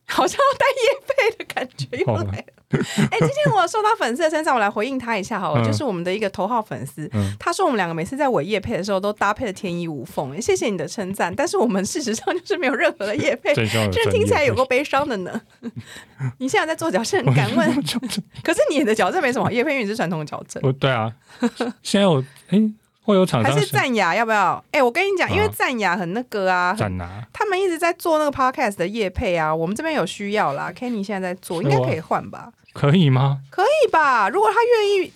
[0.06, 2.44] 好像要带夜配的感觉又来了。
[2.74, 13.54] 哎、今天我有收到粉丝的称赞，我来回应他一下好了，嗯就是我们的一个头号粉丝，嗯他说我们两个每次在尾叶配的时候都搭配的天衣无缝，谢谢你的称赞，但是我们事实上就是没有任何的叶配。
[13.92, 15.40] 这听起来有业够悲伤的呢。
[16.38, 17.84] 你现在在做矫正，敢问？
[18.42, 21.12] 可是你的矫正没什么好叶配，因为你是传统的矫正，我对啊，
[21.82, 22.58] 现在我哎
[23.04, 24.14] 会有厂还是赞雅？
[24.14, 24.64] 要不要？
[24.72, 26.74] 哎、我跟你讲，因为啊赞雅很那个啊，
[27.32, 30.72] 他们一直在做那个 podcast 的叶配啊，我们这边有需要啦。
[30.74, 32.50] Kenny 现在在做，应该可以换吧？
[32.72, 33.40] 可以吗？
[33.50, 34.28] 可以吧？
[34.30, 35.12] 如果他愿意，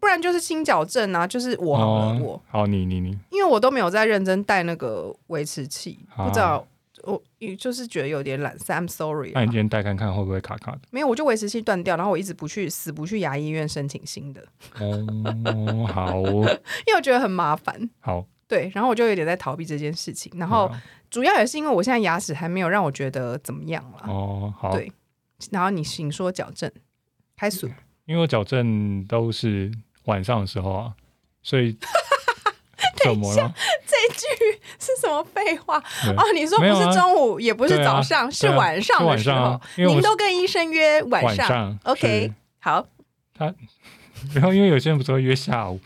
[0.00, 6.66] 不然就是轻矫正啊，就是我好了，我哦，好，你你你，因为我都没有在认真戴那个维持器，好不知道
[7.06, 7.22] 我
[7.58, 9.32] 就是觉得有点懒散，I'm sorry 啊。
[9.36, 10.80] 那你今天戴看看会不会卡卡的？
[10.90, 14.44] 没有，我就维持器断掉，然后我一直不去死不去牙医院申请新的，
[14.80, 16.32] 哦，好因
[16.88, 17.88] 为我觉得很麻烦。
[18.00, 20.70] 好，对，然后我就有点在逃避这件事情，然后
[21.10, 24.12] 主要也是因为我现在牙齿还没有让我觉得怎么样了。
[24.12, 24.90] 哦好，对
[25.50, 26.70] 然后你请说矫正，
[27.36, 27.72] 开始。
[28.06, 29.70] 因为我矫正都是
[30.04, 30.94] 晚上的时候啊，
[31.42, 31.76] 所以
[33.02, 33.52] 怎么了？
[33.84, 34.35] 这句
[34.78, 35.82] 是什么废话？
[36.04, 42.86] 对哦，你说不是中午，也不是早上，是晚上是的时候您都跟医生约晚上，OK，好。
[43.36, 43.54] 他。
[44.32, 45.78] 然后因为有些人不是会约下午，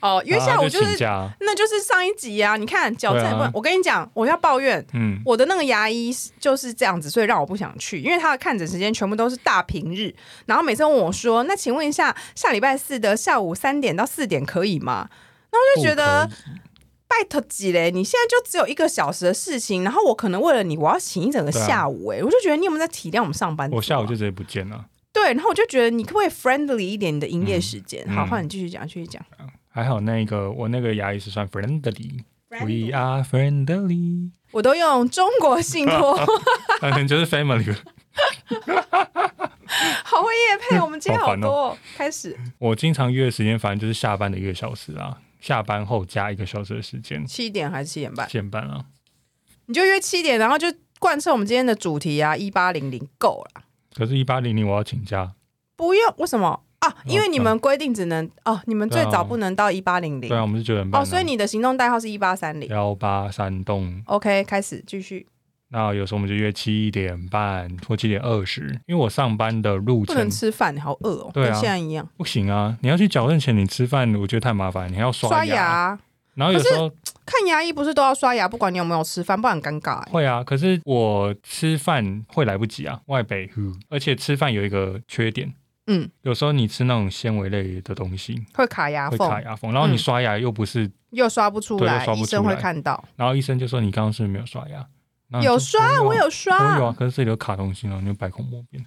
[0.00, 0.98] 哦，约下午就是，
[1.40, 2.54] 那就是上一集啊。
[2.56, 4.84] 你看矫正问啊，我跟你讲，我要抱怨。
[4.92, 10.14] 嗯，我的那个牙医就是这样子，所以让我不想去，因为他的看诊时间全部都是大平日，
[10.44, 15.08] 然后每次问我说：“那请问一下，下礼拜四的下午三点到四点可以吗？”
[15.50, 16.28] 然后我就觉得
[17.10, 24.86] 拜托几嘞，你现在就只有一个小时的事情，然后我可能为了你，我要请一整个下午、哎、我就觉得你有没有在体谅我们上班我下午就直接不见了。
[25.12, 28.04] 对，然后我就觉得你可不可以 friendly 一点你的营业时间？
[28.06, 29.20] 嗯好，嗯换你继续讲，继续讲。
[29.68, 36.16] 还好那个我那个牙医是算 friendly，we are friendly，我都用中国信托，
[36.80, 37.74] 反正就是 family。
[40.04, 41.78] 好会夜配，我们今天好多、哦。
[41.96, 48.26] 开始我经常约的时间，反正就是下班的一个小时啊，下班后加一个小时的时间，七点还是七点半？
[48.26, 48.84] 七点半啊。
[49.66, 50.66] 你就约七点，然后就
[50.98, 53.62] 贯彻我们今天的主题啊，一八零零够了，
[53.94, 55.32] 可是，一八零零我要请假，
[55.76, 56.96] 不用为什么啊？
[57.06, 62.68] 因为你们规定只能哦，你们最早不能到一八零零对啊，我们是九点半、哦，所以你的行动代号是一八三零。
[62.68, 65.26] 幺八三栋 OK，开始继续。
[65.72, 72.08] 那有时候我们就约七点半或七点二十，因为我上班的路不能吃饭，好饿哦，对啊跟现在一样。
[72.16, 75.98] 不行啊，你要去矫正前你吃饭，我觉得太麻烦，你还要刷刷牙，牙，
[76.34, 76.90] 然后有时候
[77.24, 80.10] 看牙医不是都要刷牙，不管你有没有吃饭，不然很尴尬、欸。
[80.10, 83.48] 会啊，可是我吃饭会来不及啊，外北，
[83.88, 85.54] 而且吃饭有一个缺点，
[85.86, 93.04] 嗯，有时候你吃那种纤维类的东西会卡牙会卡缝，牙缝，然后你嗯刷牙又不是，又刷不出来，对又刷不医生会来看到。
[93.14, 94.84] 然后医生就说你刚刚是不是没有刷牙？
[95.42, 96.78] 有刷，我有我刷。
[96.78, 98.84] 有啊，可是这里有卡东西，啊你就百口莫辩，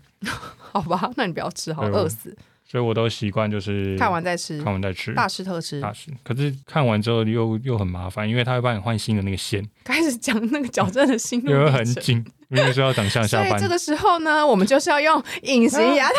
[0.58, 2.36] 好吧，那你不要吃，好饿死。
[2.66, 5.14] 所以我都习惯就是看完再吃看，完再吃。
[5.14, 5.80] 大吃特吃。
[5.80, 11.70] 大吃，可是看完之后又又很麻烦，因为他会帮你换新的那个线，开始讲那个矫正的心路因为。
[11.70, 13.70] 很紧，因为说要等上下班所以这。
[13.70, 16.16] 个时候呢，我们就是要用隐形牙套。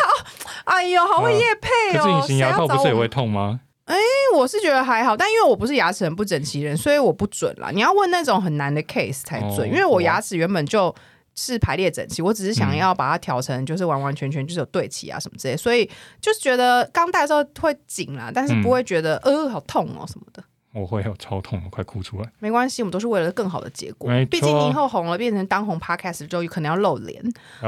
[0.65, 2.03] 哎呦，好会夜配哦！
[2.03, 7.71] 可是隐形牙套不是也会谁要找我是觉得还好，但因为我不是牙齿很不整齐人，所以我不准啦。
[7.71, 10.95] 你要问那种很难的 case 才准，哦因为我牙齿原本就
[11.35, 15.89] 是排列整齐，我只是想要把它调成就是完完全全就是有对齐啊什么之类，所以
[16.21, 20.43] 就是觉得刚戴的时候会紧啦，但是不会觉得、呃好痛哦什么的。
[20.75, 22.29] 我会有超痛，我快哭出来。
[22.41, 27.23] 没关系，我们都是为了更好的结果毕竟你以后红了，变成当红 podcast 之后，有可能要露脸，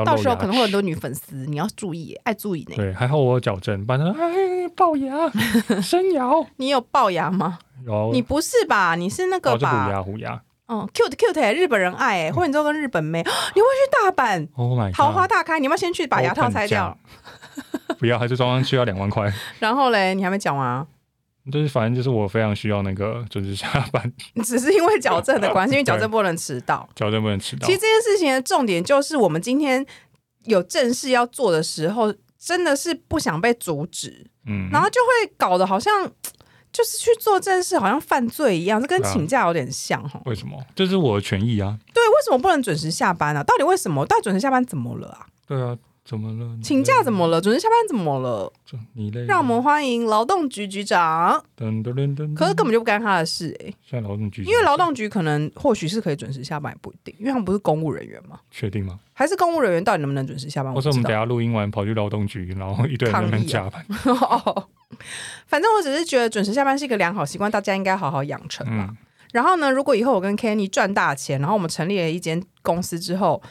[0.04, 2.74] 到时候可能会有很多女粉丝，你要注意耶，爱注意呢。
[2.76, 7.58] 对，还好我有矫正，不然哎龅牙、生摇， 你有龅牙吗？
[7.86, 8.96] 有你不是吧？
[8.96, 9.90] 你是那个吧，虎？
[9.92, 10.42] 牙虎牙。
[10.68, 13.20] 嗯，cute cute 哎，日本人爱哎，或者你之后跟日本妹，
[13.54, 14.92] 你会去大阪 Oh my！
[14.92, 16.98] 豪华大开，你要不要先去把牙套拆掉？
[18.00, 19.32] 不要，还是装上去要两万块。
[19.60, 20.84] 然后嘞，你还没讲完啊？
[21.52, 24.12] 就是反正就是我非常需要那个准时下班，
[24.44, 26.88] 只是因为矫正的关系，因为矫 正不能迟到。
[26.94, 27.72] 矫正不能迟到其。
[27.72, 29.84] 实这件事情的重点就是，我们今天
[30.44, 36.10] 有正事要做的时候，真的是不想被阻止，嗯，然后就会搞得好像
[36.72, 40.20] 就是去做正事，好像犯罪一样，这跟请假有点像哈。
[40.26, 40.60] 为什么？
[40.74, 41.78] 这是我的权益啊。
[41.94, 43.42] 对，为什么不能准时下班啊？
[43.42, 44.04] 到底为什么？
[44.06, 45.26] 到底准时下班怎么了啊？
[45.46, 45.76] 对啊，
[46.06, 46.56] 怎么了？
[46.62, 47.40] 请假怎么了？
[47.40, 48.50] 准时下班怎么了？
[48.94, 49.26] 你累了？
[49.26, 51.44] 让我们欢迎劳动局局长。
[51.58, 52.32] 噔噔噔噔。
[52.34, 58.38] 可是根本就不干他的事哎、现在劳动局，因为劳动局可能或许是可以准时下班，也不一定，因为他们不是公务人员嘛。
[58.50, 59.00] 确定吗？
[59.12, 60.72] 还是公务人员到底能不能准时下班？
[60.72, 63.84] 或者我们等下录音完跑去劳动局，然后一堆人加班。
[64.06, 64.68] 哦
[65.48, 68.86] 反正我只是觉得准时下班是一个良好习惯，大家应该好好养成吧。
[68.88, 68.96] 嗯，
[69.32, 73.42] 然后呢，如果以后我跟 Kenny 赚大钱，然后我们成立了一间公司之后，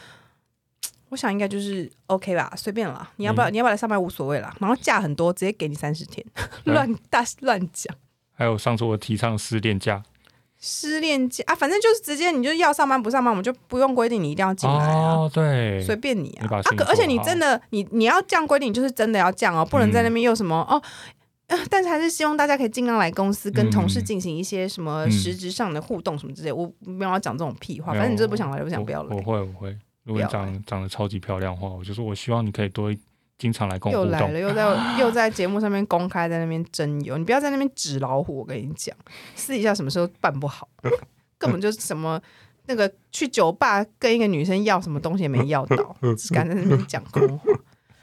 [1.10, 3.10] 我想应该就是 OK 吧，随便啦。
[3.18, 4.56] 你要不要、嗯你要不要来上班无所谓啦。
[4.60, 6.26] 然后假很多，直接给你三十天，
[6.66, 7.96] 乱大乱讲。
[8.34, 10.04] 还有上次我提倡失恋假
[10.60, 15.14] 失恋假啊，反正就是直接你就要上班不上班，我们就不用规定你一定要进来啊。
[15.14, 20.82] 哦，对，随便你啊你，啊可而且你真的，你你要这样规定，就是真的要这样哦，不能在那嗯边又什么、哦。
[21.48, 26.52] 呃但是还是希望大家可以尽量来公司跟同事嗯进行一些什么嗯实质上的互动什么之类。
[26.52, 29.22] 我没有要讲这种屁话，反正你就是不想来就不想不要来我。
[29.22, 32.90] 会我会，如果你长长得超级漂亮的话，我就说我希望你可以多
[33.38, 34.12] 经常来跟我互动。
[34.12, 38.38] 又来了，又在 又在节目上面公开在那边征友，你不要在那边纸老虎。
[38.38, 38.96] 我跟你讲，
[39.36, 40.70] 私底下什么时候办不好，
[41.38, 42.22] 根本就是什么
[42.68, 47.54] 那个去酒吧跟一个女生要什么东西也没要到， 只敢在那边讲空话。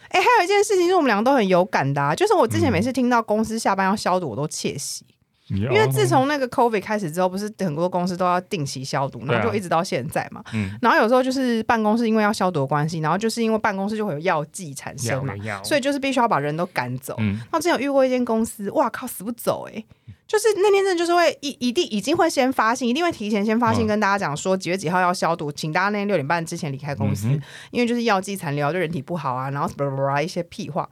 [0.08, 5.06] 哎、还有一件事情是我们两个都很有感的、啊，就是我之前每次听到公司下班要消毒，我都窃喜，
[5.54, 10.42] 因因为自从那个 COVID 开始之后，不是很多公司都要定期消毒，然后就一直到现在嘛。
[10.54, 17.14] 嗯然后有时候就是办公室因为要消毒的关系，然后就是因为办公室就会有药剂产生嘛，所以就是必须要把人都赶走。
[17.18, 19.84] 嗯那之前有遇过一间公司，哇靠，死不走哎、
[20.26, 27.40] 就是那天真的就是会一一定已经会先发信，一定会提前先发信嗯跟大家讲说几月几号要消毒，请大家那天六点半之前离开公司，嗯
[27.70, 30.88] 因为就是药剂残留，对人体不好啊，然后巴拉巴拉一些屁话。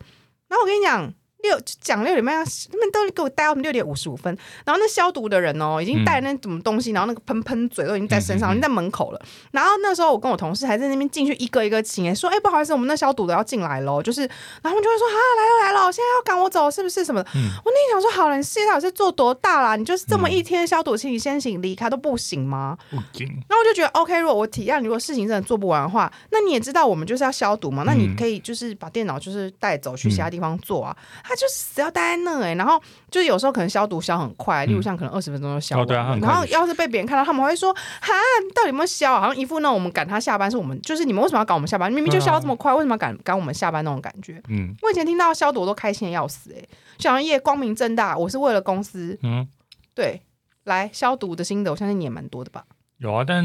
[0.49, 1.13] 然后我跟你讲。
[1.43, 8.53] 六讲六点半要，他们都给我待到我们六点五十五分，然后那消毒的人哦，已经带那什么东西，然后那个喷喷嘴都已经在身上，嗯嗯嗯。
[8.53, 9.21] 已经在门口了。
[9.51, 14.31] 然后那时候我跟我同事还在那边进去一个一个请，哎，说哎不好意思，我们那消毒的要进来喽，就是，然
[14.65, 17.05] 后他们就会说啊来了来了，现在要赶我走是不是？
[17.05, 19.75] 什么我那天想说好了，你事业到底是做多大啦？
[19.77, 22.77] 你就是这么一天消毒清你先行离开都不行吗？
[22.91, 28.17] 不行，然后我就觉得 OK，如果我体验如果事情真的做不完的话，那你也知道我们就是要消毒嘛，那你嗯。
[28.21, 30.95] 可以就是把电脑就是带走去其他地方做啊。
[31.31, 38.13] 他就是死要待在那哎、然后就是有时候可能消毒消很快，例如像可能二十分钟就消完了、哦对啊然后要是被别人看到，他们会说哈，
[38.45, 39.21] 你到底有没有消啊？
[39.21, 41.93] 好像一副那种我们赶他下班是我们就是你们为什么要赶我们下班？
[41.93, 44.43] 明明就消得这么快，为什么要赶赶我们下班那种感觉？
[44.49, 46.65] 嗯我以前听到消毒我都开心的要死哎、
[46.99, 49.47] 小杨业光明正大，我是为了公司嗯，
[49.95, 50.21] 对
[50.65, 52.65] 来消毒的心得，我相信你也蛮多的吧？
[52.99, 53.39] 有啊，但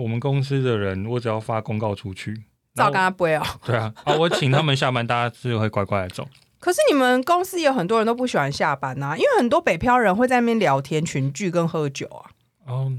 [0.00, 2.34] 我们公司的人，我只要发公告出去，
[2.74, 3.42] 照然后跟他不会哦。
[3.64, 6.26] 对啊，啊，我请他们下班，大家是会乖乖的走。
[6.60, 12.30] 可是你们公司有很多人都不喜欢下班呐、因为很多北漂人会在那边聊天、群聚跟喝酒啊。
[12.66, 12.92] 哦，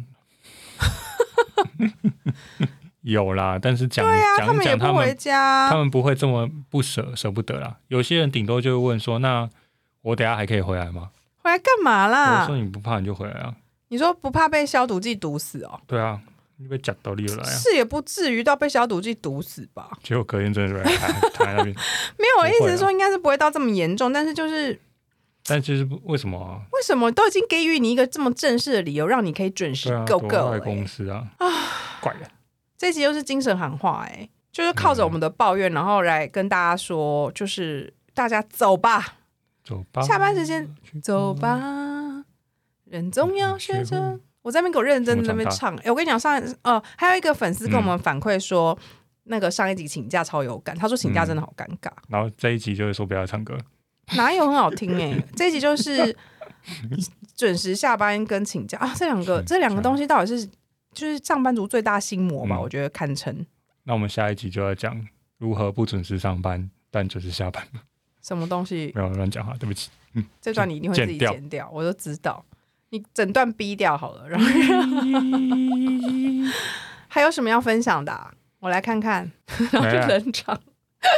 [3.01, 5.77] 有啦，但是讲对啊，讲他们也不回家他。
[5.77, 7.77] 们不会这么不舍舍不得啦。
[7.87, 9.49] 有些人顶多就会问说，那
[10.01, 11.09] 我等下还可以回来吗？
[11.41, 12.57] 回来干嘛啦我啦说？
[12.57, 13.53] 你不怕你就回来啊。
[13.89, 15.79] 你说不怕被消毒剂毒死哦？
[15.87, 16.28] 对啊，你
[16.67, 17.15] 被夹到。
[17.45, 19.89] 是也不至于到被消毒剂毒死吧？
[20.01, 21.75] 结果隔天真的是躺躺在那边，
[22.17, 24.79] 没有，我的意思是说应该是不会到这么严重，但是就是
[25.45, 26.61] 但其实不为什么啊？
[26.71, 30.59] 为什么都已经给予你一个这么正式的理由，让你可以准时对啊，go 多 go 爱了、欸？
[30.59, 31.27] 公司啊，
[32.01, 32.29] 怪人。
[32.77, 39.15] 这集又是精神喊话、哎，就是靠着我们的抱怨，然后来跟大家说，就是大家走吧，
[39.63, 42.23] 走吧，下班时间走吧，
[42.85, 44.19] 人总要学着。
[44.41, 48.77] 我在那边给我认真的在那边唱，哎、我跟你讲，上一呃还有一个粉丝跟我们反馈说，
[49.25, 53.57] 那个上一集请假超有感，他说请假真的好尴尬，然后这一集就是说不要唱歌，
[54.15, 56.15] 哪有很好听哎、 这一集就是
[57.35, 58.77] 准时下班跟请假。
[58.79, 60.45] 啊，这两个这两个东西到底是
[60.93, 62.55] 就是上班族最大心魔吧？
[62.55, 62.61] 嗯。
[62.61, 63.45] 我觉得堪称。
[63.83, 65.05] 那我们下一集就要讲
[65.37, 67.63] 如何不准时上班，但准时下班。
[68.21, 68.91] 什么东西？
[68.95, 69.89] 没有乱讲话，对不起。
[70.13, 71.31] 嗯这段你一定会自己剪掉。
[71.33, 72.43] 剪掉，我都知道。
[72.91, 74.45] 你整段逼掉好了，然后
[77.07, 79.29] 还有什么要分享的啊、我来看看，
[79.71, 80.59] 然后就没了冷场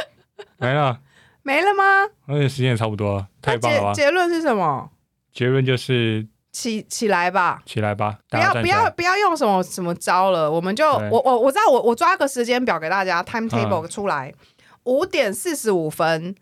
[0.58, 1.00] 没了，
[1.42, 1.84] 没了吗？
[2.26, 4.02] 而且时间也差不多了，太棒了吧结？
[4.02, 4.90] 结论是什么？
[5.32, 7.62] 结论就是起起来吧！
[7.64, 14.32] 起来吧，不要不要不要用什么什么招了，我们就我我我知道我我抓个时间表给大家 timetable 嗯出来，
[14.84, 16.34] 五、点四十五分，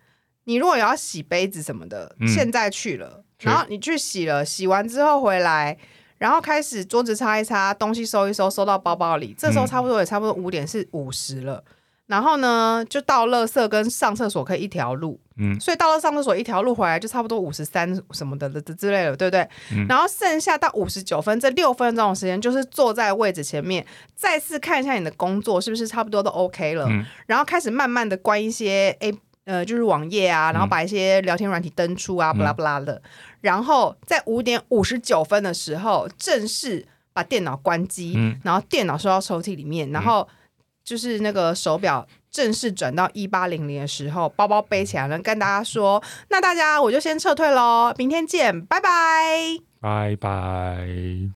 [0.44, 5.76] 你如果有要洗杯子什么的，嗯现在去了，去然后你去洗了，洗完之后回来。
[6.18, 9.34] 然后开始桌子擦一擦，东西收一收，收到包包里。
[9.38, 11.64] 这时候嗯差不多也差不多五点是五十了。
[12.06, 15.18] 然后呢，就到垃圾跟上厕所可以一条路。
[15.38, 19.48] 嗯所以到了上厕所一条路回来就差不多五十三什么的的的之类的，对不对？
[19.72, 29.14] 嗯然后剩下到五十九分这六分钟的时间，就是坐在位置前面，再次看一下你的工作是不是差不多都 OK 了，嗯然后开始慢慢的关一些 A
[29.50, 32.36] 呃就是网页啊，然后把一些聊天软体登出啊，嗯。
[32.36, 33.02] 不拉不拉的，
[33.40, 38.38] 然后在五点五十九分的时候正式把电脑关机，嗯。
[38.44, 40.26] 然后电脑收到抽屉里面，然后
[40.84, 48.88] 就是那个手表正式转到一八零零的时候，包包背起来了，跟大家说，那大家我就先撤退喽，明天见，拜拜。
[49.80, 51.28] 拜拜。